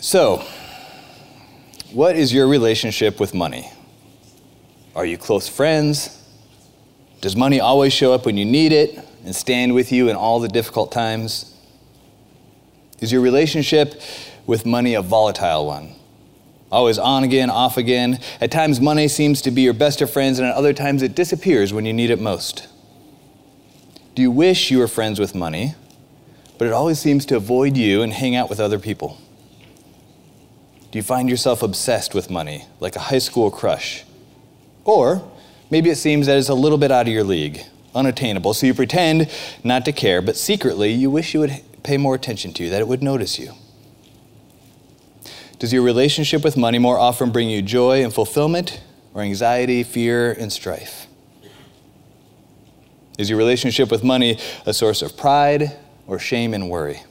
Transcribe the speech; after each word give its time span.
So, 0.00 0.44
what 1.92 2.14
is 2.14 2.32
your 2.32 2.46
relationship 2.46 3.18
with 3.18 3.34
money? 3.34 3.68
Are 4.94 5.04
you 5.04 5.18
close 5.18 5.48
friends? 5.48 6.22
Does 7.20 7.34
money 7.34 7.58
always 7.58 7.92
show 7.92 8.12
up 8.14 8.24
when 8.24 8.36
you 8.36 8.44
need 8.44 8.72
it 8.72 8.96
and 9.24 9.34
stand 9.34 9.74
with 9.74 9.90
you 9.90 10.08
in 10.08 10.14
all 10.14 10.38
the 10.38 10.46
difficult 10.46 10.92
times? 10.92 11.52
Is 13.00 13.10
your 13.10 13.20
relationship 13.22 14.00
with 14.46 14.64
money 14.64 14.94
a 14.94 15.02
volatile 15.02 15.66
one? 15.66 15.96
Always 16.70 16.98
on 16.98 17.24
again, 17.24 17.50
off 17.50 17.76
again. 17.76 18.20
At 18.40 18.52
times, 18.52 18.80
money 18.80 19.08
seems 19.08 19.42
to 19.42 19.50
be 19.50 19.62
your 19.62 19.72
best 19.72 20.00
of 20.00 20.12
friends, 20.12 20.38
and 20.38 20.46
at 20.46 20.54
other 20.54 20.72
times, 20.72 21.02
it 21.02 21.16
disappears 21.16 21.72
when 21.72 21.84
you 21.84 21.92
need 21.92 22.10
it 22.10 22.20
most. 22.20 22.68
Do 24.14 24.22
you 24.22 24.30
wish 24.30 24.70
you 24.70 24.78
were 24.78 24.86
friends 24.86 25.18
with 25.18 25.34
money, 25.34 25.74
but 26.56 26.68
it 26.68 26.72
always 26.72 27.00
seems 27.00 27.26
to 27.26 27.36
avoid 27.36 27.76
you 27.76 28.02
and 28.02 28.12
hang 28.12 28.36
out 28.36 28.48
with 28.48 28.60
other 28.60 28.78
people? 28.78 29.18
Do 30.90 30.98
you 30.98 31.02
find 31.02 31.28
yourself 31.28 31.62
obsessed 31.62 32.14
with 32.14 32.30
money, 32.30 32.64
like 32.80 32.96
a 32.96 33.00
high 33.00 33.18
school 33.18 33.50
crush? 33.50 34.04
Or 34.84 35.30
maybe 35.70 35.90
it 35.90 35.96
seems 35.96 36.26
that 36.26 36.38
it's 36.38 36.48
a 36.48 36.54
little 36.54 36.78
bit 36.78 36.90
out 36.90 37.06
of 37.06 37.12
your 37.12 37.24
league, 37.24 37.60
unattainable, 37.94 38.54
so 38.54 38.66
you 38.66 38.72
pretend 38.72 39.30
not 39.62 39.84
to 39.84 39.92
care, 39.92 40.22
but 40.22 40.36
secretly 40.36 40.90
you 40.92 41.10
wish 41.10 41.34
you 41.34 41.40
would 41.40 41.60
pay 41.82 41.98
more 41.98 42.14
attention 42.14 42.54
to, 42.54 42.70
that 42.70 42.80
it 42.80 42.88
would 42.88 43.02
notice 43.02 43.38
you. 43.38 43.52
Does 45.58 45.72
your 45.72 45.82
relationship 45.82 46.42
with 46.42 46.56
money 46.56 46.78
more 46.78 46.98
often 46.98 47.30
bring 47.30 47.50
you 47.50 47.60
joy 47.60 48.02
and 48.02 48.14
fulfillment, 48.14 48.80
or 49.12 49.22
anxiety, 49.22 49.82
fear, 49.82 50.32
and 50.32 50.52
strife? 50.52 51.06
Is 53.18 53.28
your 53.28 53.38
relationship 53.38 53.90
with 53.90 54.04
money 54.04 54.38
a 54.64 54.72
source 54.72 55.02
of 55.02 55.16
pride 55.16 55.76
or 56.06 56.18
shame 56.18 56.54
and 56.54 56.70
worry? 56.70 57.02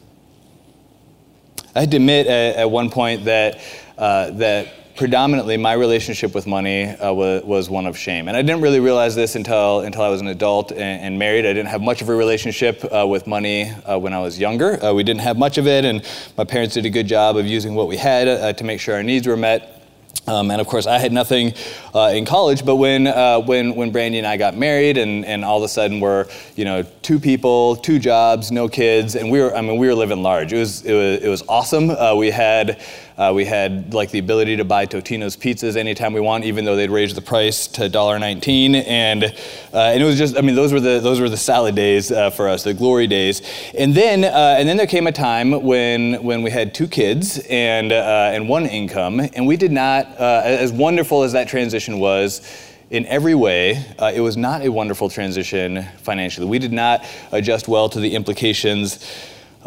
I 1.78 1.82
had 1.82 1.92
to 1.92 1.98
admit 1.98 2.26
at, 2.26 2.56
at 2.56 2.72
one 2.72 2.90
point 2.90 3.26
that, 3.26 3.60
uh, 4.00 4.32
that 4.32 4.96
predominantly 4.96 5.58
my 5.58 5.74
relationship 5.74 6.34
with 6.34 6.48
money 6.48 6.86
uh, 6.86 7.14
was, 7.14 7.44
was, 7.44 7.70
one 7.70 7.86
of 7.86 7.96
shame. 7.96 8.28
And 8.28 8.36
I 8.36 8.42
didn't 8.42 8.62
really 8.62 8.80
realize 8.80 9.14
this 9.16 9.36
until, 9.36 9.82
until 9.82 10.02
I 10.02 10.10
was 10.10 10.20
an 10.20 10.28
adult 10.28 10.72
and, 10.72 10.82
and 10.82 11.20
married. 11.20 11.46
I 11.46 11.54
didn't 11.54 11.68
have 11.68 11.84
much 11.84 12.02
of 12.02 12.10
a 12.10 12.16
relationship 12.16 12.84
uh, 12.92 13.06
with 13.06 13.28
money 13.28 13.70
uh, 13.86 14.00
when 14.00 14.12
I 14.12 14.20
was 14.20 14.40
younger. 14.40 14.84
Uh, 14.84 14.92
we 14.92 15.04
didn't 15.04 15.22
have 15.22 15.38
much 15.38 15.60
of 15.60 15.68
it, 15.68 15.86
and 15.86 16.04
my 16.36 16.46
parents 16.46 16.74
did 16.74 16.88
a 16.88 16.90
good 16.90 17.06
job 17.06 17.38
of 17.38 17.46
using 17.46 17.76
what 17.76 17.88
we 17.88 17.96
had 17.96 18.28
uh, 18.28 18.54
to 18.54 18.64
make 18.64 18.80
sure 18.80 18.96
our 18.96 19.04
needs 19.04 19.28
were 19.28 19.38
met. 19.38 19.77
Um, 20.26 20.52
and 20.52 20.60
of 20.60 20.68
course, 20.68 20.88
I 20.88 21.00
had 21.00 21.12
nothing 21.12 21.54
uh, 21.94 22.12
in 22.14 22.26
college. 22.26 22.66
But 22.66 22.78
when 22.78 23.08
uh, 23.08 23.40
when 23.42 23.76
when 23.76 23.92
Brandy 23.92 24.18
and 24.18 24.28
I 24.28 24.38
got 24.38 24.56
married, 24.56 24.98
and, 24.98 25.26
and 25.26 25.46
all 25.46 25.58
of 25.58 25.64
a 25.64 25.68
sudden 25.68 26.00
we're 26.00 26.28
you 26.56 26.66
know 26.66 26.84
two 27.02 27.20
people, 27.20 27.76
two 27.76 28.00
jobs, 28.00 28.52
no 28.52 28.68
kids, 28.68 29.16
and 29.16 29.32
we 29.32 29.40
were 29.40 29.56
I 29.56 29.62
mean 29.62 29.78
we 29.78 29.88
were 29.88 29.96
living 29.96 30.24
large. 30.24 30.54
It 30.54 30.58
was 30.58 30.84
it 30.84 30.94
was 30.94 31.24
it 31.24 31.30
was 31.30 31.44
awesome. 31.48 31.90
Uh, 31.90 32.16
we 32.16 32.32
had 32.32 32.82
uh, 33.18 33.32
we 33.34 33.46
had 33.46 33.94
like 33.94 34.12
the 34.12 34.20
ability 34.20 34.58
to 34.58 34.64
buy 34.64 34.86
Totino's 34.86 35.36
pizzas 35.36 35.76
anytime 35.76 36.14
we 36.14 36.20
want, 36.20 36.46
even 36.46 36.66
though 36.66 36.76
they'd 36.76 36.92
raised 36.92 37.18
the 37.18 37.22
price 37.22 37.66
to 37.68 37.90
$1.19. 37.90 38.86
And, 38.88 39.24
uh, 39.24 39.30
and 39.74 40.04
it 40.04 40.06
was 40.06 40.18
just, 40.20 40.38
I 40.38 40.42
mean, 40.42 40.56
those 40.56 40.72
were 40.72 40.80
the, 40.80 41.00
those 41.00 41.20
were 41.20 41.30
the 41.30 41.38
salad 41.38 41.74
days 41.74 42.12
uh, 42.12 42.30
for 42.30 42.48
us, 42.48 42.64
the 42.64 42.76
glory 42.76 43.08
days. 43.08 43.42
And 43.76 43.96
then, 43.96 44.24
uh, 44.24 44.58
and 44.60 44.70
then 44.70 44.78
there 44.78 44.86
came 44.86 45.08
a 45.08 45.12
time 45.12 45.64
when, 45.64 46.22
when 46.24 46.44
we 46.44 46.52
had 46.52 46.76
two 46.76 46.88
kids 46.88 47.40
and, 47.50 47.92
uh, 47.92 48.32
and 48.34 48.48
one 48.48 48.68
income, 48.68 49.20
and 49.20 49.48
we 49.48 49.58
did 49.58 49.72
not, 49.72 50.06
uh, 50.20 50.42
as 50.44 50.72
wonderful 50.72 51.24
as 51.24 51.32
that 51.32 51.48
transition 51.48 51.98
was, 51.98 52.42
in 52.90 53.06
every 53.08 53.36
way, 53.36 53.84
uh, 54.00 54.12
it 54.14 54.22
was 54.22 54.38
not 54.38 54.62
a 54.62 54.70
wonderful 54.70 55.10
transition 55.10 55.84
financially. 56.04 56.48
We 56.48 56.60
did 56.60 56.72
not 56.72 57.04
adjust 57.32 57.68
well 57.68 57.90
to 57.90 58.00
the 58.00 58.16
implications 58.16 59.06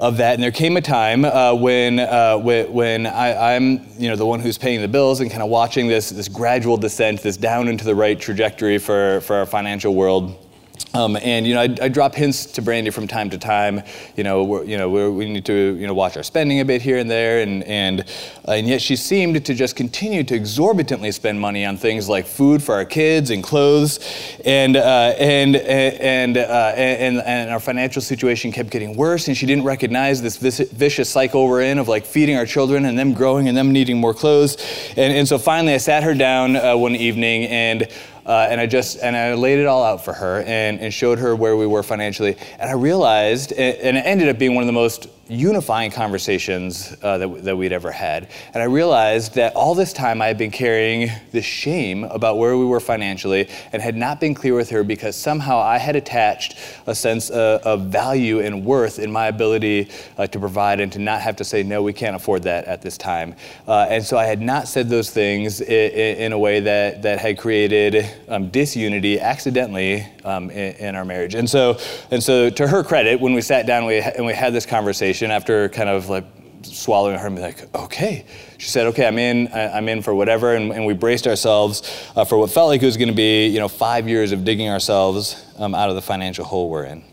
of 0.00 0.16
that. 0.16 0.34
And 0.34 0.42
there 0.42 0.50
came 0.50 0.78
a 0.78 0.80
time 0.80 1.26
uh, 1.26 1.54
when, 1.54 1.98
uh, 1.98 2.38
when 2.38 3.06
I, 3.06 3.52
am 3.52 3.86
you 3.98 4.08
know, 4.08 4.16
the 4.16 4.24
one 4.24 4.40
who's 4.40 4.56
paying 4.56 4.80
the 4.80 4.88
bills 4.88 5.20
and 5.20 5.30
kind 5.30 5.42
of 5.42 5.50
watching 5.50 5.88
this, 5.88 6.08
this 6.08 6.26
gradual 6.26 6.78
descent, 6.78 7.22
this 7.22 7.36
down 7.36 7.68
into 7.68 7.84
the 7.84 7.94
right 7.94 8.18
trajectory 8.18 8.78
for, 8.78 9.20
for 9.20 9.36
our 9.36 9.46
financial 9.46 9.94
world. 9.94 10.49
Um, 10.92 11.16
and 11.16 11.46
you 11.46 11.54
know, 11.54 11.60
I, 11.60 11.76
I, 11.82 11.88
drop 11.88 12.16
hints 12.16 12.46
to 12.46 12.62
Brandy 12.62 12.90
from 12.90 13.06
time 13.06 13.30
to 13.30 13.38
time. 13.38 13.82
You 14.16 14.24
know, 14.24 14.62
you 14.62 14.76
know, 14.76 14.88
we 14.88 15.30
need 15.30 15.44
to 15.44 15.76
you 15.78 15.86
know 15.86 15.94
watch 15.94 16.16
our 16.16 16.24
spending 16.24 16.58
a 16.58 16.64
bit 16.64 16.82
here 16.82 16.98
and 16.98 17.08
there, 17.08 17.42
and 17.42 17.62
and 17.62 18.00
uh, 18.48 18.52
and 18.52 18.66
yet 18.66 18.82
she 18.82 18.96
seemed 18.96 19.44
to 19.46 19.54
just 19.54 19.76
continue 19.76 20.24
to 20.24 20.34
exorbitantly 20.34 21.12
spend 21.12 21.40
money 21.40 21.64
on 21.64 21.76
things 21.76 22.08
like 22.08 22.26
food 22.26 22.60
for 22.60 22.74
our 22.74 22.84
kids 22.84 23.30
and 23.30 23.44
clothes, 23.44 24.00
and 24.44 24.76
uh, 24.76 25.14
and 25.16 25.54
and, 25.54 26.36
uh, 26.36 26.72
and 26.74 27.18
and 27.18 27.50
our 27.50 27.60
financial 27.60 28.02
situation 28.02 28.50
kept 28.50 28.70
getting 28.70 28.96
worse, 28.96 29.28
and 29.28 29.36
she 29.36 29.46
didn't 29.46 29.64
recognize 29.64 30.20
this 30.20 30.38
vicious 30.38 31.08
cycle 31.08 31.46
we're 31.46 31.62
in 31.62 31.78
of 31.78 31.86
like 31.86 32.04
feeding 32.04 32.36
our 32.36 32.46
children 32.46 32.84
and 32.84 32.98
them 32.98 33.14
growing 33.14 33.46
and 33.46 33.56
them 33.56 33.70
needing 33.70 33.96
more 33.96 34.14
clothes, 34.14 34.56
and 34.96 35.12
and 35.12 35.28
so 35.28 35.38
finally 35.38 35.74
I 35.74 35.78
sat 35.78 36.02
her 36.02 36.14
down 36.14 36.56
uh, 36.56 36.76
one 36.76 36.96
evening 36.96 37.44
and. 37.44 37.86
Uh, 38.30 38.46
and 38.48 38.60
I 38.60 38.66
just 38.66 39.00
and 39.02 39.16
I 39.16 39.34
laid 39.34 39.58
it 39.58 39.66
all 39.66 39.82
out 39.82 40.04
for 40.04 40.12
her 40.12 40.42
and, 40.42 40.78
and 40.78 40.94
showed 40.94 41.18
her 41.18 41.34
where 41.34 41.56
we 41.56 41.66
were 41.66 41.82
financially. 41.82 42.36
And 42.60 42.70
I 42.70 42.74
realized, 42.74 43.50
and 43.50 43.96
it 43.96 44.06
ended 44.06 44.28
up 44.28 44.38
being 44.38 44.54
one 44.54 44.62
of 44.62 44.68
the 44.68 44.72
most 44.72 45.08
unifying 45.30 45.92
conversations 45.92 46.96
uh, 47.02 47.18
that, 47.18 47.44
that 47.44 47.56
we'd 47.56 47.72
ever 47.72 47.92
had. 47.92 48.28
And 48.52 48.62
I 48.62 48.66
realized 48.66 49.36
that 49.36 49.54
all 49.54 49.74
this 49.74 49.92
time 49.92 50.20
I 50.20 50.26
had 50.26 50.36
been 50.36 50.50
carrying 50.50 51.10
this 51.30 51.44
shame 51.44 52.04
about 52.04 52.36
where 52.36 52.56
we 52.56 52.64
were 52.64 52.80
financially 52.80 53.48
and 53.72 53.80
had 53.80 53.96
not 53.96 54.18
been 54.18 54.34
clear 54.34 54.54
with 54.54 54.70
her 54.70 54.82
because 54.82 55.14
somehow 55.14 55.60
I 55.60 55.78
had 55.78 55.94
attached 55.94 56.58
a 56.86 56.94
sense 56.94 57.30
of, 57.30 57.62
of 57.62 57.82
value 57.86 58.40
and 58.40 58.64
worth 58.64 58.98
in 58.98 59.12
my 59.12 59.28
ability 59.28 59.88
uh, 60.18 60.26
to 60.26 60.38
provide 60.40 60.80
and 60.80 60.92
to 60.92 60.98
not 60.98 61.20
have 61.20 61.36
to 61.36 61.44
say, 61.44 61.62
no, 61.62 61.82
we 61.82 61.92
can't 61.92 62.16
afford 62.16 62.42
that 62.42 62.64
at 62.64 62.82
this 62.82 62.98
time. 62.98 63.36
Uh, 63.68 63.86
and 63.88 64.04
so 64.04 64.18
I 64.18 64.24
had 64.24 64.40
not 64.40 64.66
said 64.66 64.88
those 64.88 65.10
things 65.10 65.60
in, 65.60 66.16
in 66.16 66.32
a 66.32 66.38
way 66.38 66.60
that, 66.60 67.02
that 67.02 67.20
had 67.20 67.38
created 67.38 68.04
um, 68.28 68.48
disunity 68.48 69.20
accidentally 69.20 70.06
um, 70.24 70.50
in, 70.50 70.74
in, 70.76 70.94
our 70.94 71.04
marriage. 71.04 71.34
And 71.34 71.48
so, 71.48 71.78
and 72.10 72.22
so, 72.22 72.50
to 72.50 72.66
her 72.66 72.82
credit, 72.82 73.20
when 73.20 73.32
we 73.32 73.40
sat 73.40 73.66
down 73.66 73.86
we, 73.86 73.98
and 73.98 74.26
we 74.26 74.34
had 74.34 74.52
this 74.52 74.66
conversation 74.66 75.19
after 75.28 75.68
kind 75.68 75.88
of 75.88 76.08
like 76.08 76.24
swallowing 76.62 77.18
her 77.18 77.26
and 77.26 77.36
be 77.36 77.42
like, 77.42 77.74
okay. 77.74 78.24
She 78.58 78.68
said, 78.68 78.86
okay, 78.88 79.06
I'm 79.06 79.18
in, 79.18 79.48
I'm 79.52 79.88
in 79.88 80.02
for 80.02 80.14
whatever. 80.14 80.54
And, 80.54 80.72
and 80.72 80.86
we 80.86 80.94
braced 80.94 81.26
ourselves 81.26 81.82
uh, 82.16 82.24
for 82.24 82.38
what 82.38 82.50
felt 82.50 82.68
like 82.68 82.82
it 82.82 82.86
was 82.86 82.96
going 82.96 83.08
to 83.08 83.14
be, 83.14 83.46
you 83.46 83.58
know, 83.58 83.68
five 83.68 84.08
years 84.08 84.32
of 84.32 84.44
digging 84.44 84.68
ourselves 84.68 85.44
um, 85.58 85.74
out 85.74 85.88
of 85.88 85.94
the 85.94 86.02
financial 86.02 86.44
hole 86.44 86.70
we're 86.70 86.84
in. 86.84 87.04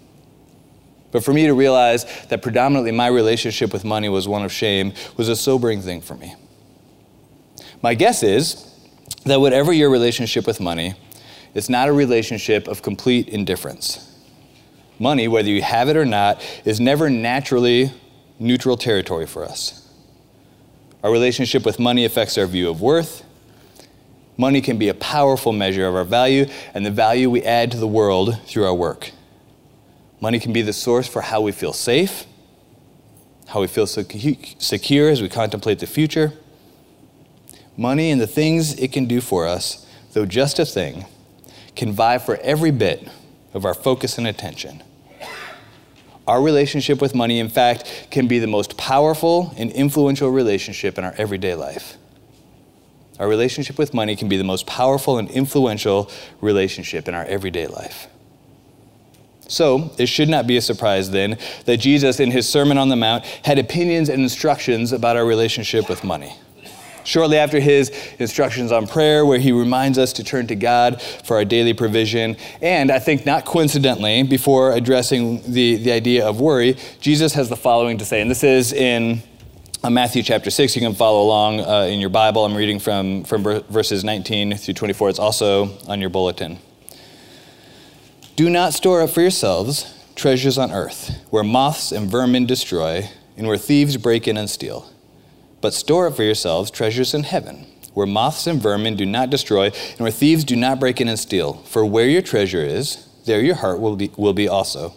But 1.12 1.24
for 1.24 1.34
me 1.34 1.48
to 1.48 1.54
realize 1.54 2.06
that 2.28 2.42
predominantly 2.42 2.92
my 2.92 3.08
relationship 3.08 3.72
with 3.72 3.86
money 3.86 4.10
was 4.10 4.28
one 4.28 4.44
of 4.44 4.52
shame 4.52 4.94
was 5.16 5.30
a 5.30 5.36
sobering 5.36 5.82
thing 5.82 6.02
for 6.02 6.16
me. 6.16 6.36
My 7.82 7.94
guess 7.94 8.24
is 8.24 8.66
that 9.26 9.40
whatever 9.40 9.72
your 9.72 9.90
relationship 9.90 10.46
with 10.46 10.60
money, 10.60 10.96
it's 11.54 11.70
not 11.70 11.88
a 11.88 11.94
relationship 11.94 12.68
of 12.68 12.82
complete 12.82 13.30
indifference. 13.30 14.07
Money, 15.00 15.28
whether 15.28 15.50
you 15.50 15.62
have 15.62 15.90
it 15.90 15.98
or 15.98 16.06
not, 16.06 16.42
is 16.66 16.80
never 16.80 17.10
naturally 17.10 17.92
neutral 18.40 18.78
territory 18.78 19.26
for 19.26 19.44
us. 19.44 19.88
Our 21.04 21.12
relationship 21.12 21.66
with 21.66 21.80
money 21.80 22.06
affects 22.06 22.38
our 22.38 22.48
view 22.48 22.70
of 22.70 22.82
worth. 22.82 23.24
Money 24.38 24.62
can 24.62 24.78
be 24.78 24.90
a 24.90 24.94
powerful 24.94 25.52
measure 25.52 25.88
of 25.88 25.96
our 25.96 26.04
value 26.04 26.46
and 26.74 26.86
the 26.86 26.92
value 26.92 27.30
we 27.30 27.44
add 27.44 27.72
to 27.72 27.78
the 27.78 27.88
world 27.88 28.40
through 28.46 28.66
our 28.66 28.74
work. 28.74 29.12
Money 30.20 30.40
can 30.40 30.54
be 30.54 30.62
the 30.62 30.74
source 30.74 31.08
for 31.08 31.22
how 31.22 31.42
we 31.42 31.52
feel 31.52 31.74
safe, 31.74 32.26
how 33.48 33.62
we 33.62 33.68
feel 33.68 33.88
secure 33.88 35.10
as 35.10 35.22
we 35.22 35.30
contemplate 35.30 35.80
the 35.80 35.88
future. 35.88 36.34
Money 37.76 38.10
and 38.10 38.20
the 38.20 38.28
things 38.28 38.74
it 38.80 38.92
can 38.92 39.06
do 39.06 39.22
for 39.22 39.48
us, 39.48 39.86
though 40.14 40.26
just 40.26 40.58
a 40.58 40.66
thing, 40.66 41.06
can 41.76 41.92
vie 41.92 42.18
for 42.18 42.38
every 42.38 42.72
bit 42.72 43.08
of 43.54 43.66
our 43.66 43.74
focus 43.74 44.18
and 44.18 44.28
attention. 44.28 44.84
Our 46.28 46.42
relationship 46.42 47.02
with 47.02 47.16
money, 47.16 47.40
in 47.40 47.48
fact, 47.48 48.08
can 48.12 48.28
be 48.28 48.40
the 48.40 48.48
most 48.48 48.78
powerful 48.78 49.54
and 49.58 49.72
influential 49.72 50.30
relationship 50.30 50.98
in 50.98 51.06
our 51.06 51.14
everyday 51.18 51.56
life. 51.56 51.98
Our 53.18 53.28
relationship 53.28 53.78
with 53.78 53.94
money 53.94 54.16
can 54.16 54.28
be 54.28 54.38
the 54.38 54.44
most 54.44 54.68
powerful 54.68 55.18
and 55.18 55.30
influential 55.32 56.12
relationship 56.42 57.08
in 57.08 57.16
our 57.16 57.24
everyday 57.26 57.68
life. 57.68 58.08
So, 59.48 59.92
it 59.98 60.08
should 60.08 60.28
not 60.28 60.46
be 60.46 60.58
a 60.58 60.62
surprise 60.62 61.10
then 61.12 61.38
that 61.66 61.78
Jesus, 61.78 62.20
in 62.20 62.32
his 62.32 62.50
Sermon 62.50 62.78
on 62.78 62.90
the 62.90 62.98
Mount, 62.98 63.24
had 63.24 63.58
opinions 63.58 64.10
and 64.10 64.22
instructions 64.22 64.92
about 64.92 65.16
our 65.16 65.26
relationship 65.26 65.88
with 65.88 66.04
money 66.04 66.36
shortly 67.08 67.38
after 67.38 67.60
his 67.60 67.90
instructions 68.20 68.72
on 68.72 68.86
prayer, 68.86 69.26
where 69.26 69.40
he 69.40 69.54
reminds 69.54 69.98
us 69.98 70.12
to 70.14 70.24
turn 70.24 70.46
to 70.48 70.56
God 70.56 71.02
for 71.02 71.38
our 71.38 71.46
daily 71.46 71.74
provision. 71.74 72.36
And 72.62 72.92
I 72.92 73.00
think 73.00 73.26
not 73.26 73.46
coincidentally, 73.46 74.24
before 74.24 74.74
addressing 74.74 75.42
the, 75.52 75.78
the 75.78 75.94
idea 75.94 76.28
of 76.28 76.42
worry, 76.42 76.76
Jesus 77.00 77.34
has 77.34 77.48
the 77.48 77.56
following 77.56 77.98
to 78.00 78.06
say. 78.06 78.22
And 78.22 78.30
this 78.30 78.44
is 78.44 78.74
in 78.74 79.24
uh, 79.84 79.90
Matthew 79.90 80.22
chapter 80.22 80.50
6. 80.52 80.76
You 80.76 80.82
can 80.82 80.94
follow 80.94 81.24
along 81.24 81.62
uh, 81.62 81.84
in 81.84 82.02
your 82.02 82.10
Bible. 82.10 82.44
I'm 82.44 82.56
reading 82.56 82.78
from, 82.78 83.24
from 83.24 83.42
verses 83.70 84.04
19 84.04 84.58
through 84.58 84.74
24. 84.74 85.10
It's 85.10 85.20
also 85.20 85.78
on 85.88 86.02
your 86.02 86.10
bulletin. 86.10 86.60
Do 88.36 88.50
not 88.50 88.74
store 88.74 89.02
up 89.02 89.12
for 89.12 89.22
yourselves 89.22 89.94
treasures 90.16 90.58
on 90.58 90.72
earth, 90.72 91.16
where 91.30 91.44
moths 91.44 91.92
and 91.92 92.10
vermin 92.10 92.46
destroy, 92.46 93.08
and 93.38 93.48
where 93.48 93.58
thieves 93.58 93.96
break 93.96 94.28
in 94.28 94.36
and 94.36 94.50
steal. 94.50 94.92
But 95.62 95.74
store 95.74 96.08
up 96.08 96.16
for 96.16 96.24
yourselves 96.24 96.72
treasures 96.72 97.14
in 97.14 97.24
heaven, 97.24 97.66
where 97.94 98.08
moths 98.08 98.48
and 98.48 98.62
vermin 98.62 98.96
do 98.96 99.06
not 99.06 99.30
destroy, 99.30 99.66
and 99.66 100.00
where 100.00 100.12
thieves 100.12 100.44
do 100.44 100.56
not 100.56 100.80
break 100.80 101.02
in 101.02 101.08
and 101.08 101.20
steal. 101.20 101.54
For 101.64 101.86
where 101.86 102.08
your 102.08 102.22
treasure 102.22 102.64
is, 102.64 103.08
there 103.26 103.42
your 103.42 103.56
heart 103.56 103.80
will 103.80 103.96
be, 103.96 104.12
will 104.18 104.34
be 104.34 104.48
also. 104.48 104.94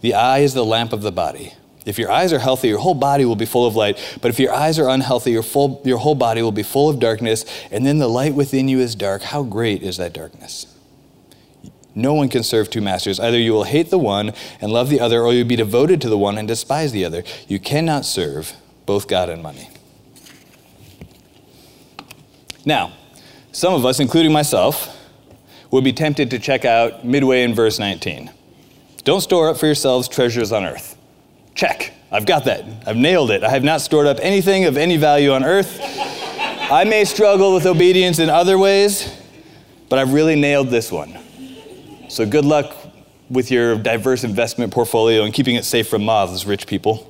The 0.00 0.14
eye 0.14 0.38
is 0.38 0.54
the 0.54 0.64
lamp 0.64 0.92
of 0.92 1.02
the 1.02 1.12
body. 1.12 1.54
If 1.86 1.98
your 1.98 2.10
eyes 2.10 2.32
are 2.32 2.38
healthy, 2.38 2.68
your 2.68 2.78
whole 2.78 2.94
body 2.94 3.24
will 3.24 3.36
be 3.36 3.46
full 3.46 3.66
of 3.66 3.74
light. 3.74 3.98
But 4.20 4.28
if 4.28 4.38
your 4.38 4.52
eyes 4.52 4.78
are 4.78 4.88
unhealthy, 4.88 5.32
your, 5.32 5.42
full, 5.42 5.80
your 5.84 5.98
whole 5.98 6.14
body 6.14 6.42
will 6.42 6.52
be 6.52 6.62
full 6.62 6.88
of 6.88 7.00
darkness, 7.00 7.44
and 7.70 7.86
then 7.86 7.98
the 7.98 8.08
light 8.08 8.34
within 8.34 8.68
you 8.68 8.80
is 8.80 8.94
dark. 8.94 9.22
How 9.22 9.42
great 9.42 9.82
is 9.82 9.96
that 9.96 10.12
darkness? 10.12 10.66
No 11.94 12.14
one 12.14 12.28
can 12.28 12.42
serve 12.42 12.70
two 12.70 12.80
masters. 12.80 13.18
Either 13.18 13.38
you 13.38 13.52
will 13.52 13.64
hate 13.64 13.90
the 13.90 13.98
one 13.98 14.32
and 14.60 14.72
love 14.72 14.90
the 14.90 15.00
other, 15.00 15.22
or 15.22 15.32
you'll 15.32 15.48
be 15.48 15.56
devoted 15.56 16.00
to 16.02 16.08
the 16.08 16.18
one 16.18 16.38
and 16.38 16.46
despise 16.46 16.92
the 16.92 17.04
other. 17.04 17.24
You 17.48 17.58
cannot 17.58 18.04
serve 18.04 18.54
both 18.90 19.06
God 19.06 19.28
and 19.28 19.40
money. 19.40 19.68
Now, 22.64 22.92
some 23.52 23.72
of 23.72 23.86
us, 23.86 24.00
including 24.00 24.32
myself, 24.32 24.98
would 25.70 25.84
be 25.84 25.92
tempted 25.92 26.28
to 26.32 26.40
check 26.40 26.64
out 26.64 27.04
midway 27.04 27.44
in 27.44 27.54
verse 27.54 27.78
19. 27.78 28.32
Don't 29.04 29.20
store 29.20 29.48
up 29.48 29.58
for 29.58 29.66
yourselves 29.66 30.08
treasures 30.08 30.50
on 30.50 30.64
earth. 30.64 30.96
Check. 31.54 31.92
I've 32.10 32.26
got 32.26 32.46
that. 32.46 32.64
I've 32.84 32.96
nailed 32.96 33.30
it. 33.30 33.44
I 33.44 33.50
have 33.50 33.62
not 33.62 33.80
stored 33.80 34.08
up 34.08 34.16
anything 34.20 34.64
of 34.64 34.76
any 34.76 34.96
value 34.96 35.30
on 35.30 35.44
earth. 35.44 35.78
I 35.80 36.82
may 36.82 37.04
struggle 37.04 37.54
with 37.54 37.66
obedience 37.66 38.18
in 38.18 38.28
other 38.28 38.58
ways, 38.58 39.08
but 39.88 40.00
I've 40.00 40.12
really 40.12 40.34
nailed 40.34 40.66
this 40.66 40.90
one. 40.90 41.16
So 42.08 42.26
good 42.26 42.44
luck 42.44 42.74
with 43.28 43.52
your 43.52 43.78
diverse 43.78 44.24
investment 44.24 44.72
portfolio 44.72 45.22
and 45.22 45.32
keeping 45.32 45.54
it 45.54 45.64
safe 45.64 45.86
from 45.88 46.04
moths, 46.04 46.44
rich 46.44 46.66
people. 46.66 47.06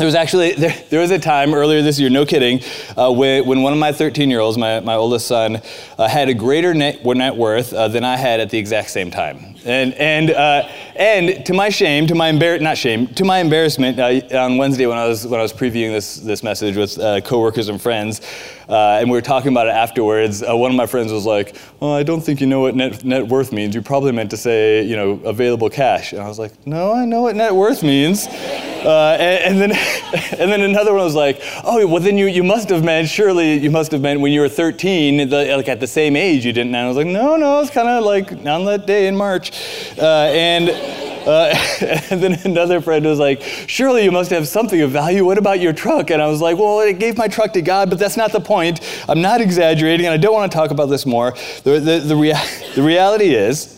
There 0.00 0.06
was 0.06 0.14
actually 0.14 0.52
there, 0.54 0.74
there, 0.88 1.00
was 1.00 1.10
a 1.10 1.18
time 1.18 1.52
earlier 1.52 1.82
this 1.82 2.00
year, 2.00 2.08
no 2.08 2.24
kidding, 2.24 2.62
uh, 2.96 3.12
when, 3.12 3.44
when, 3.44 3.60
one 3.60 3.74
of 3.74 3.78
my 3.78 3.92
13 3.92 4.30
year 4.30 4.40
olds, 4.40 4.56
my, 4.56 4.80
my 4.80 4.94
oldest 4.94 5.26
son, 5.26 5.60
uh, 5.98 6.08
had 6.08 6.30
a 6.30 6.34
greater 6.34 6.72
net, 6.72 7.04
net 7.04 7.36
worth 7.36 7.74
uh, 7.74 7.86
than 7.86 8.02
I 8.02 8.16
had 8.16 8.40
at 8.40 8.48
the 8.48 8.56
exact 8.56 8.88
same 8.88 9.10
time. 9.10 9.56
And 9.64 9.94
and 9.94 10.30
uh, 10.30 10.68
and 10.96 11.44
to 11.46 11.52
my 11.52 11.68
shame, 11.68 12.06
to 12.06 12.14
my 12.14 12.32
embar- 12.32 12.60
not 12.60 12.78
shame, 12.78 13.06
to 13.08 13.24
my 13.24 13.38
embarrassment, 13.38 13.98
uh, 13.98 14.38
on 14.38 14.56
Wednesday 14.56 14.86
when 14.86 14.96
I 14.96 15.06
was 15.06 15.26
when 15.26 15.38
I 15.38 15.42
was 15.42 15.52
previewing 15.52 15.92
this 15.92 16.16
this 16.16 16.42
message 16.42 16.76
with 16.76 16.98
uh, 16.98 17.20
coworkers 17.20 17.68
and 17.68 17.80
friends, 17.80 18.20
uh, 18.68 18.98
and 19.00 19.10
we 19.10 19.16
were 19.16 19.22
talking 19.22 19.50
about 19.52 19.66
it 19.66 19.74
afterwards. 19.74 20.42
Uh, 20.42 20.56
one 20.56 20.70
of 20.70 20.76
my 20.76 20.86
friends 20.86 21.12
was 21.12 21.26
like, 21.26 21.56
"Well, 21.80 21.92
I 21.92 22.02
don't 22.02 22.20
think 22.20 22.40
you 22.40 22.46
know 22.46 22.60
what 22.60 22.74
net 22.74 23.04
net 23.04 23.26
worth 23.26 23.52
means. 23.52 23.74
You 23.74 23.82
probably 23.82 24.12
meant 24.12 24.30
to 24.30 24.36
say, 24.36 24.82
you 24.82 24.96
know, 24.96 25.20
available 25.24 25.68
cash." 25.68 26.12
And 26.12 26.22
I 26.22 26.28
was 26.28 26.38
like, 26.38 26.52
"No, 26.66 26.92
I 26.92 27.04
know 27.04 27.22
what 27.22 27.36
net 27.36 27.54
worth 27.54 27.82
means." 27.82 28.26
Uh, 28.26 29.16
and, 29.20 29.44
and, 29.44 29.60
then 29.60 29.70
and 30.38 30.50
then 30.50 30.62
another 30.62 30.94
one 30.94 31.04
was 31.04 31.14
like, 31.14 31.40
"Oh, 31.64 31.86
well 31.86 32.02
then 32.02 32.16
you 32.16 32.26
you 32.26 32.42
must 32.42 32.70
have 32.70 32.82
meant 32.82 33.08
surely 33.08 33.58
you 33.58 33.70
must 33.70 33.92
have 33.92 34.00
meant 34.00 34.20
when 34.20 34.32
you 34.32 34.40
were 34.40 34.48
13, 34.48 35.28
the, 35.28 35.56
like 35.56 35.68
at 35.68 35.80
the 35.80 35.86
same 35.86 36.16
age 36.16 36.46
you 36.46 36.52
didn't." 36.52 36.74
And 36.74 36.84
I 36.84 36.88
was 36.88 36.96
like, 36.96 37.06
"No, 37.06 37.36
no, 37.36 37.60
it's 37.60 37.70
kind 37.70 37.88
of 37.88 38.04
like 38.04 38.32
on 38.46 38.64
that 38.64 38.86
day 38.86 39.06
in 39.06 39.16
March." 39.16 39.49
Uh, 39.98 40.30
and, 40.32 40.70
uh, 40.70 41.54
and 42.10 42.22
then 42.22 42.34
another 42.44 42.80
friend 42.80 43.04
was 43.04 43.18
like, 43.18 43.42
Surely 43.66 44.04
you 44.04 44.12
must 44.12 44.30
have 44.30 44.48
something 44.48 44.80
of 44.80 44.90
value. 44.90 45.24
What 45.24 45.38
about 45.38 45.60
your 45.60 45.72
truck? 45.72 46.10
And 46.10 46.20
I 46.20 46.26
was 46.26 46.40
like, 46.40 46.56
Well, 46.56 46.78
I 46.78 46.92
gave 46.92 47.16
my 47.16 47.28
truck 47.28 47.52
to 47.54 47.62
God, 47.62 47.90
but 47.90 47.98
that's 47.98 48.16
not 48.16 48.32
the 48.32 48.40
point. 48.40 48.80
I'm 49.08 49.20
not 49.20 49.40
exaggerating, 49.40 50.06
and 50.06 50.12
I 50.12 50.16
don't 50.16 50.34
want 50.34 50.50
to 50.50 50.56
talk 50.56 50.70
about 50.70 50.86
this 50.86 51.06
more. 51.06 51.32
The, 51.64 51.80
the, 51.80 51.98
the, 52.00 52.16
rea- 52.16 52.34
the 52.74 52.82
reality 52.82 53.34
is 53.34 53.76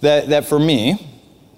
that, 0.00 0.28
that 0.28 0.46
for 0.46 0.58
me, 0.58 1.10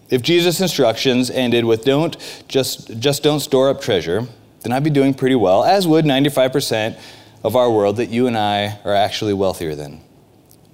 if 0.08 0.22
Jesus' 0.22 0.60
instructions 0.60 1.30
ended 1.30 1.64
with 1.64 1.84
don't 1.84 2.16
just, 2.48 2.98
just 2.98 3.22
don't 3.22 3.40
store 3.40 3.70
up 3.70 3.80
treasure, 3.80 4.26
then 4.60 4.72
I'd 4.72 4.84
be 4.84 4.90
doing 4.90 5.14
pretty 5.14 5.34
well, 5.34 5.64
as 5.64 5.86
would 5.86 6.04
95% 6.04 6.98
of 7.44 7.56
our 7.56 7.70
world 7.70 7.96
that 7.96 8.10
you 8.10 8.26
and 8.26 8.36
I 8.36 8.78
are 8.84 8.94
actually 8.94 9.32
wealthier 9.32 9.74
than. 9.74 10.00